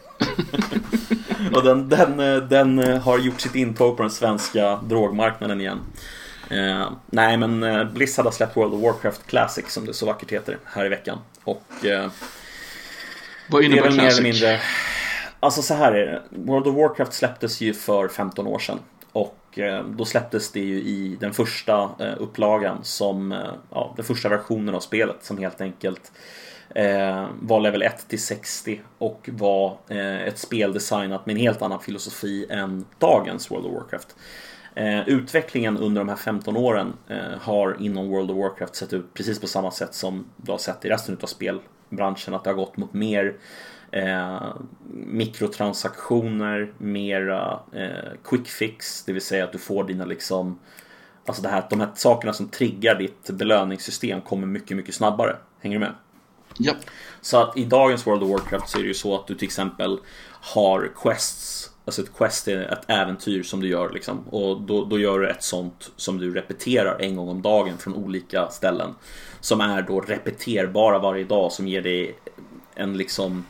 [1.54, 2.16] och den, den,
[2.48, 5.78] den har gjort sitt intåg på den svenska drogmarknaden igen.
[6.52, 10.32] Eh, nej men eh, Blizzard har släppt World of Warcraft Classic som det så vackert
[10.32, 11.18] heter här i veckan.
[11.44, 12.10] Och eh,
[13.48, 14.18] Vad innebär väl mer Classic?
[14.18, 14.60] eller mindre...
[15.40, 16.22] Alltså så här är det.
[16.30, 18.78] World of Warcraft släpptes ju för 15 år sedan.
[19.12, 23.38] Och eh, då släpptes det ju i den första eh, upplagan som, eh,
[23.70, 26.12] ja, den första versionen av spelet som helt enkelt
[27.40, 29.76] var level 1 till 60 och var
[30.26, 34.16] ett spel designat med en helt annan filosofi än dagens World of Warcraft.
[35.06, 36.92] Utvecklingen under de här 15 åren
[37.40, 40.84] har inom World of Warcraft sett ut precis på samma sätt som du har sett
[40.84, 42.34] i resten av spelbranschen.
[42.34, 43.34] Att det har gått mot mer
[43.92, 44.54] eh,
[44.94, 50.58] mikrotransaktioner, mera eh, quick fix, det vill säga att du får dina liksom
[51.26, 55.36] Alltså det här, de här sakerna som triggar ditt belöningssystem kommer mycket, mycket snabbare.
[55.60, 55.94] Hänger du med?
[56.58, 56.72] Ja.
[57.20, 59.46] Så att i dagens World of Warcraft så är det ju så att du till
[59.46, 59.98] exempel
[60.40, 61.70] har quests.
[61.84, 64.28] Alltså ett quest är ett äventyr som du gör liksom.
[64.28, 67.94] Och då, då gör du ett sånt som du repeterar en gång om dagen från
[67.94, 68.94] olika ställen.
[69.40, 72.18] Som är då repeterbara varje dag som ger dig
[72.74, 73.44] en liksom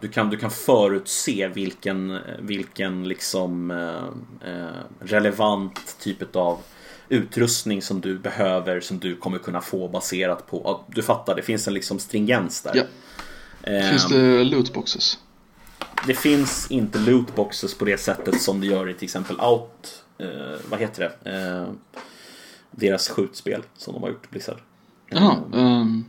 [0.00, 4.66] du, kan, du kan förutse vilken, vilken liksom eh, eh,
[5.00, 6.58] relevant typ av
[7.08, 11.68] utrustning som du behöver som du kommer kunna få baserat på, du fattar, det finns
[11.68, 12.72] en liksom stringens där.
[12.74, 12.82] Ja.
[13.72, 15.18] Eh, Finns det lootboxes?
[16.06, 20.60] det finns inte lootboxes på det sättet som det gör i till exempel Out, eh,
[20.70, 21.68] vad heter det, eh,
[22.70, 24.58] deras skjutspel som de har gjort, Blizzard.
[25.08, 25.36] Jaha.
[25.54, 26.04] ehm,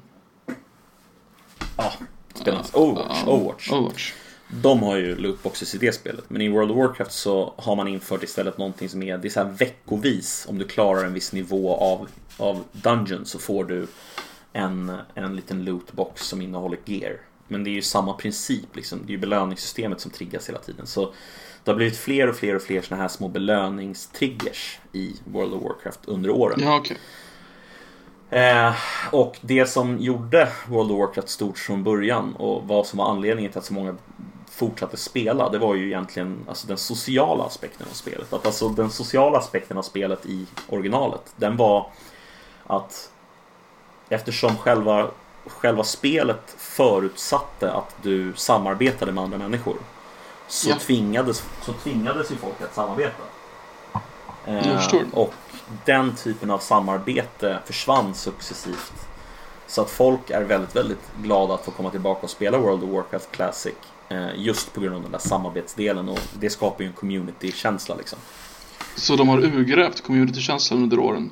[1.78, 1.94] Ja,
[2.42, 2.68] spännande.
[2.74, 3.72] Overwatch, Overwatch.
[3.72, 4.14] Overwatch.
[4.62, 6.30] De har ju lootboxes i det spelet.
[6.30, 9.30] Men i World of Warcraft så har man infört istället någonting som är, det är
[9.30, 10.46] så här veckovis.
[10.50, 13.88] Om du klarar en viss nivå av, av Dungeon så får du
[14.54, 17.18] en, en liten lootbox som innehåller gear.
[17.48, 19.00] Men det är ju samma princip liksom.
[19.06, 20.88] Det är ju belöningssystemet som triggas hela tiden.
[20.88, 21.14] Så
[21.64, 25.64] det har blivit fler och fler och fler sådana här små belöningstriggers i World of
[25.64, 26.60] Warcraft under åren.
[26.64, 26.98] Ja, okej.
[28.32, 28.74] Eh,
[29.12, 33.52] och det som gjorde World of Warcraft stort från början och vad som var anledningen
[33.52, 33.96] till att så många
[34.52, 38.34] fortsatte spela, det var ju egentligen alltså, den sociala aspekten av spelet.
[38.34, 41.88] Att, alltså den sociala aspekten av spelet i originalet, den var
[42.68, 43.12] att
[44.10, 45.08] eftersom själva,
[45.46, 49.76] själva spelet förutsatte att du samarbetade med andra människor
[50.48, 50.76] så, Ja.
[50.80, 53.24] tvingades, så tvingades ju folk att samarbeta.
[54.46, 55.34] Eh, och
[55.86, 58.94] den typen av samarbete försvann successivt.
[59.68, 62.90] Så att folk är väldigt, väldigt glada att få komma tillbaka och spela World of
[62.90, 63.74] Warcraft Classic.
[64.10, 68.20] eh, Just på grund av den där samarbetsdelen och det skapar ju en community-känsla liksom.
[68.96, 71.32] Så de har urgrävt communitykänslan under åren?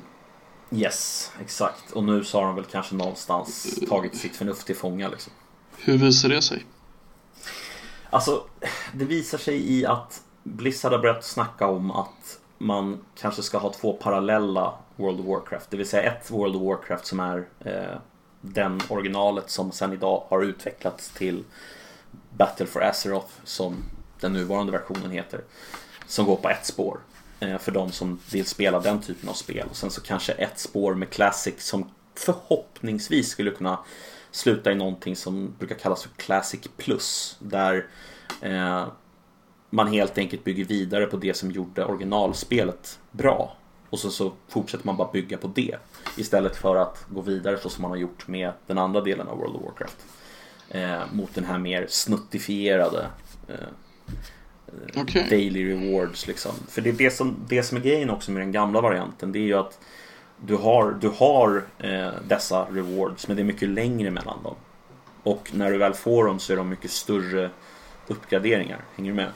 [0.72, 1.92] Yes, exakt.
[1.92, 5.32] Och nu så har de väl kanske någonstans tagit sitt förnuft till fånga liksom.
[5.76, 6.66] Hur visar det sig?
[8.10, 8.44] Alltså,
[8.92, 13.72] det visar sig i att Blizzard har börjat snacka om att man kanske ska ha
[13.72, 15.70] två parallella World of Warcraft.
[15.70, 17.98] Det vill säga ett World of Warcraft som är eh,
[18.40, 21.44] den originalet som sen idag har utvecklats till
[22.36, 23.76] Battle for Azeroth som
[24.20, 25.40] den nuvarande versionen heter.
[26.06, 27.00] Som går på ett spår.
[27.40, 29.66] Eh, för de som vill spela den typen av spel.
[29.70, 33.78] Och sen så kanske ett spår med Classic som förhoppningsvis skulle kunna
[34.30, 37.36] sluta i någonting som brukar kallas för Classic Plus.
[37.38, 37.86] Där
[38.40, 38.86] eh,
[39.70, 43.56] man helt enkelt bygger vidare på det som gjorde originalspelet bra.
[43.90, 45.76] Och så, så fortsätter man bara bygga på det.
[46.16, 49.38] Istället för att gå vidare så som man har gjort med den andra delen av
[49.38, 49.96] World of Warcraft.
[50.68, 53.06] Eh, mot den här mer snuttifierade
[53.48, 53.54] eh,
[54.96, 55.26] Okej.
[55.30, 56.52] daily rewards liksom.
[56.68, 59.32] För det är det som, det som är grejen också med den gamla varianten.
[59.32, 59.78] Det är ju att
[60.36, 64.54] du har, du har eh, dessa rewards men det är mycket längre mellan dem.
[65.22, 67.50] Och när du väl får dem så är de mycket större
[68.06, 68.84] uppgraderingar.
[68.96, 69.32] Hänger du med?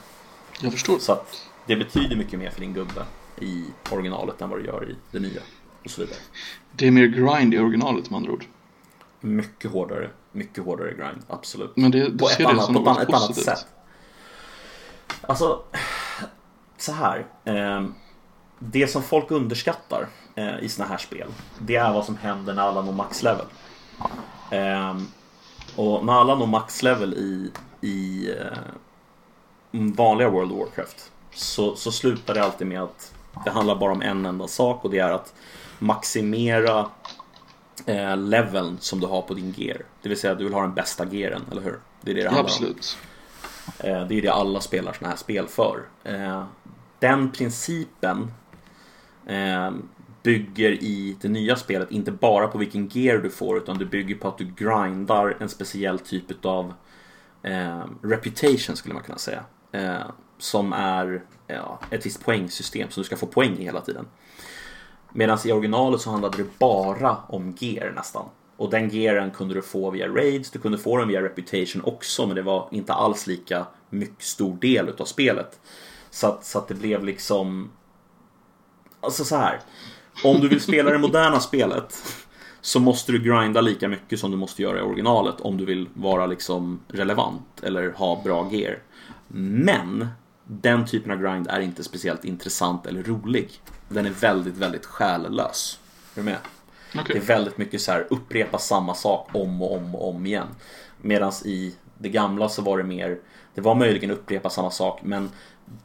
[0.59, 0.99] Jag förstår.
[0.99, 3.05] Så att det betyder mycket mer för din gubbe
[3.41, 5.41] i originalet än vad det gör i det nya.
[5.83, 6.17] Och så vidare.
[6.71, 8.45] Det är mer grind i originalet med andra ord.
[9.19, 11.71] Mycket hårdare, mycket hårdare grind, absolut.
[11.75, 13.65] Men det, på ett annat, på ett annat, sätt.
[15.21, 15.63] Alltså,
[16.77, 17.25] så här.
[17.45, 17.85] Eh,
[18.59, 21.27] det som folk underskattar eh, i såna här spel,
[21.59, 23.45] det är vad som händer när alla når maxlevel.
[24.51, 24.97] Eh,
[25.75, 27.51] och när alla når maxlevel i,
[27.81, 28.57] i eh,
[29.95, 33.13] vanliga World of Warcraft så, så slutar det alltid med att
[33.45, 35.33] det handlar bara om en enda sak och det är att
[35.79, 36.89] maximera
[37.85, 39.81] eh, leveln som du har på din gear.
[40.01, 41.79] Det vill säga att du vill ha den bästa gearen, eller hur?
[42.01, 42.45] Det är det det handlar om.
[42.45, 42.97] absolut.
[43.79, 45.81] Eh, Det är det alla spelar sådana här spel för.
[46.03, 46.43] Eh,
[46.99, 48.31] Den principen
[49.27, 49.71] eh,
[50.23, 54.15] bygger i det nya spelet inte bara på vilken gear du får utan det bygger
[54.15, 56.73] på att du grindar en speciell typ av
[57.43, 59.43] eh, reputation skulle man kunna säga.
[59.75, 60.05] Eh,
[60.37, 64.05] som är ja, ett visst poängsystem som du ska få poäng i hela tiden.
[65.13, 68.25] Medan i originalet så handlade det bara om gear nästan.
[68.57, 72.27] Och den gearen kunde du få via raids, du kunde få den via reputation också
[72.27, 75.59] men det var inte alls lika mycket stor del utav spelet.
[76.09, 77.71] Så att, så att det blev liksom...
[79.01, 79.59] Alltså så här.
[80.23, 81.95] Om du vill spela det moderna spelet
[82.61, 85.89] så måste du grinda lika mycket som du måste göra i originalet om du vill
[85.93, 88.79] vara liksom relevant eller ha bra gear.
[89.37, 90.07] Men
[90.43, 93.51] den typen av grind är inte speciellt intressant eller rolig.
[93.89, 95.79] Den är väldigt, väldigt själlös.
[96.13, 96.37] Är du med?
[96.95, 97.05] Okej.
[97.07, 100.47] Det är väldigt mycket så här upprepa samma sak om och om och om igen.
[101.01, 103.19] Medan i det gamla så var det mer,
[103.53, 105.29] det var möjligen upprepa samma sak men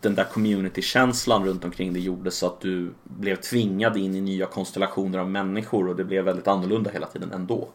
[0.01, 4.47] den där community-känslan runt omkring det gjorde så att du blev tvingad in i nya
[4.47, 7.69] konstellationer av människor och det blev väldigt annorlunda hela tiden ändå.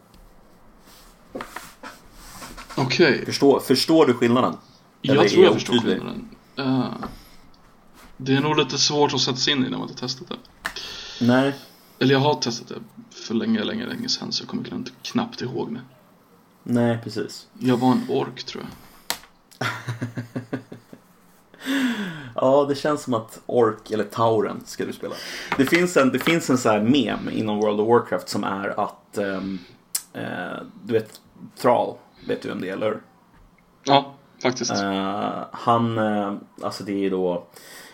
[2.76, 3.24] Okej.
[3.26, 4.54] Förstår, förstår du skillnaden?
[5.08, 5.94] Eller Jag tror jag förstår otydlig?
[5.96, 6.28] skillnaden.
[6.56, 6.92] Eh,
[8.16, 10.36] det är nog lite svårt att sätta sig in i när man inte testat det.
[11.20, 11.54] Nej,
[11.98, 12.80] Eller jag har testat det
[13.16, 15.80] för länge, länge, länge sedan så jag kommer knappt, knappt ihåg det.
[16.62, 17.46] nej precis.
[17.58, 19.68] Jag var en ork tror jag.
[22.34, 25.14] Ja, det känns som att Ork eller Tauren ska du spela.
[25.56, 28.80] Det finns en, det finns en så här mem inom World of Warcraft som är
[28.80, 29.58] att ehm,
[30.12, 31.20] eh, du vet
[31.62, 31.94] Thrall,
[32.28, 33.00] vet du vem det är eller?
[33.84, 34.70] Ja, faktiskt.
[34.70, 37.46] Eh, han, eh, alltså det är då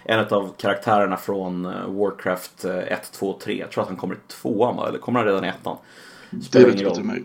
[0.05, 3.59] en av karaktärerna från eh, Warcraft eh, 1, 2, 3.
[3.59, 4.89] Jag tror att han kommer i tvåan va?
[4.89, 5.77] Eller kommer han redan i ettan?
[6.31, 7.25] det Spelar vet ingen inte mig.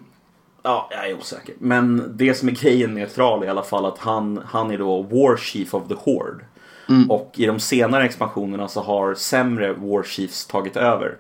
[0.63, 1.55] Ja, jag är osäker.
[1.59, 4.77] Men det som är grejen med Thrall är i alla fall att han, han är
[4.77, 6.43] då War Chief of the Horde.
[7.09, 11.17] Och i de senare expansionerna så har sämre War Chiefs tagit över.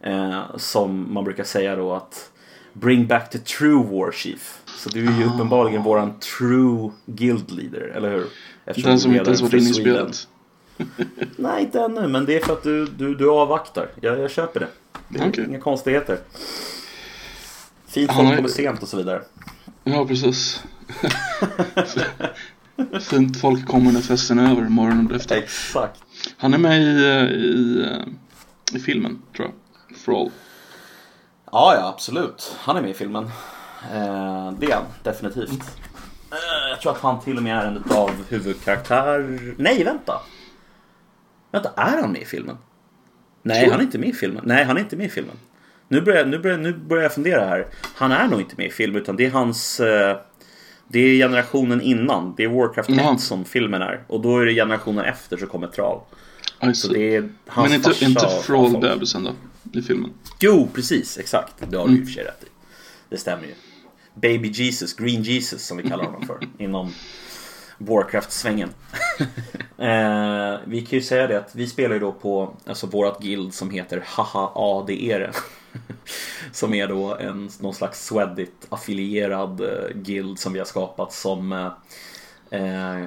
[0.00, 2.30] Eh, som man brukar säga då att
[2.72, 4.58] Bring back the true war chief.
[4.76, 5.34] Så du är ju Ah.
[5.34, 8.26] uppenbarligen våran true guild leader, eller hur?
[8.64, 10.28] Eftersom Den som inte ens varit inne i spelet.
[11.36, 13.88] Nej, inte ännu, men det är för att du, du, du avvaktar.
[14.00, 14.68] Jag, jag köper det.
[15.08, 15.44] Det är Okej.
[15.48, 16.18] inga konstigheter.
[17.86, 19.22] Fint folk kommer sent och så vidare.
[19.84, 20.64] Ja, precis.
[23.00, 25.36] Fint folk kommer när festen är över morgonen efter.
[25.36, 26.02] Exakt.
[26.36, 29.54] Han är med i, eh, i, eh, i filmen, tror jag.
[29.98, 30.30] For all.
[31.52, 32.56] Ja, ja, absolut.
[32.58, 33.30] Han är med i filmen.
[33.94, 35.50] Eh, det är han, definitivt.
[36.32, 39.38] Eh, jag tror att han till och med är en av huvudkaraktär...
[39.58, 40.20] Nej, vänta!
[41.52, 42.56] Vänta, är han med i filmen?
[43.42, 44.42] Nej, han är inte med i filmen.
[44.46, 45.36] Nej, han är inte med i filmen.
[45.88, 47.66] Nu börjar, nu, börjar, nu börjar jag fundera här.
[47.94, 49.80] Han är nog inte med i filmen, utan det är hans...
[49.80, 50.16] Eh,
[50.88, 52.34] det är generationen innan.
[52.36, 53.18] Det är Warcraft 1 Jaha.
[53.18, 54.02] som filmen är.
[54.06, 56.00] Och då är det generationen efter så kommer Tral.
[56.62, 58.82] I Så det är hans Men inte, inte och- For och all folk.
[58.84, 59.32] bebisen då?
[59.78, 60.10] I filmen.
[60.40, 61.18] Jo, precis.
[61.18, 61.54] Exakt.
[61.68, 62.02] Det har du i Mm.
[62.02, 62.46] och för sig rätt i.
[63.08, 63.54] Det stämmer ju.
[64.20, 66.92] Baby Jesus, Green Jesus som vi kallar honom för inom
[67.78, 68.68] Warcraft-svängen.
[69.78, 73.54] eh, vi kan ju säga det att vi spelar ju då på alltså vårat guild
[73.54, 75.32] som heter Haha A det är det.
[76.52, 81.52] som är då en, någon slags Swedit affilierad eh, guild som vi har skapat som
[81.52, 81.72] eh,
[82.60, 83.04] eh,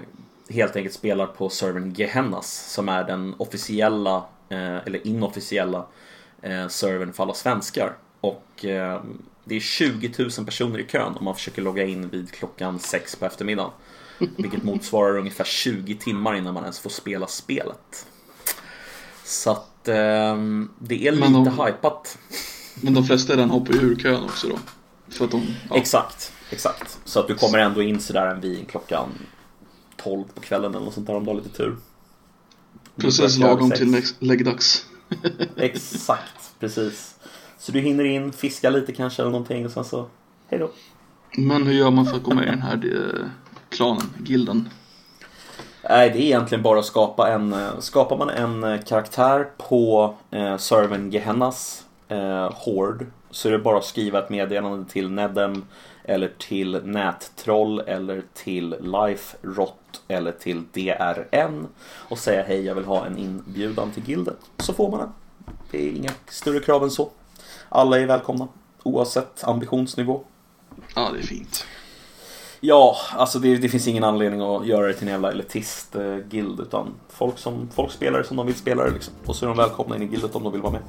[0.50, 5.86] helt enkelt spelar på servern Gehennas som är den officiella eh, eller inofficiella
[6.42, 7.94] eh, servern för alla svenskar.
[8.22, 9.02] Och eh,
[9.50, 13.16] det är 20 000 personer i kön om man försöker logga in vid klockan 6
[13.16, 13.72] på eftermiddagen.
[14.38, 18.06] Vilket motsvarar ungefär 20 timmar innan man ens får spela spelet.
[19.24, 20.38] Så att eh,
[20.80, 22.18] det är Men lite de- hypat.
[22.82, 24.60] Men de flesta den hoppar ju ur kön också då.
[25.10, 25.46] För att de...
[25.70, 25.76] Ja.
[25.76, 27.00] Exakt, exakt.
[27.06, 29.10] Så att du kommer ändå in sådär en vid klockan
[29.98, 31.78] 12 på kvällen eller något sånt där om du har lite tur.
[32.96, 33.80] Precis lagom sex.
[33.80, 34.86] till lägg- läggdags.
[35.58, 37.16] Exakt, precis.
[37.60, 40.06] Så du hinner in, fiska lite kanske eller någonting och sen så,
[40.48, 40.70] hej då.
[41.38, 43.26] Men hur gör man för att komma med i den här eh,
[43.70, 44.70] klanen, gilden?
[45.90, 50.16] Nej, det är egentligen bara att skapa en, eh, skapar man en eh, karaktär på
[50.32, 55.66] eh, servern Gehennas eh, Horde så är det bara att skriva ett meddelande till Nedem
[56.04, 63.06] eller till Nättroll eller till LifeRot eller till DRN och säga hej jag vill ha
[63.06, 64.36] en inbjudan till gilden.
[64.58, 65.10] Så får man den.
[65.72, 67.10] Det är inga större krav än så.
[67.70, 68.48] Alla är välkomna
[68.84, 70.22] oavsett ambitionsnivå.
[70.96, 71.66] Ja, det är fint.
[72.60, 76.94] Ja, alltså det, det finns ingen anledning att göra det till en jävla elitist-guild utan
[77.10, 79.14] folk, som, folk spelar som de vill spela det liksom.
[79.26, 80.82] Och så är de välkomna in i guildet om de vill vara med.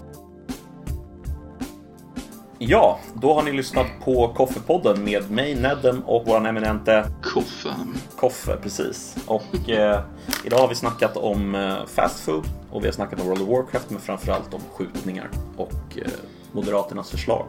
[2.59, 7.69] Ja, då har ni lyssnat på Koffepodden med mig, Nedem och våran eminente Koffe.
[8.17, 9.17] Koffe, precis.
[9.27, 10.01] Och eh,
[10.45, 13.49] idag har vi snackat om eh, fast food och vi har snackat om World of
[13.49, 16.11] Warcraft men framförallt om skjutningar och eh,
[16.53, 17.49] Moderaternas förslag.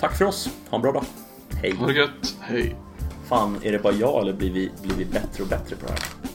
[0.00, 1.04] Tack för oss, ha en bra dag.
[1.62, 1.74] Hej!
[1.74, 2.36] Ha det gött.
[2.40, 2.76] Hej.
[3.28, 5.92] Fan, är det bara jag eller blir vi, blir vi bättre och bättre på det
[5.92, 6.29] här?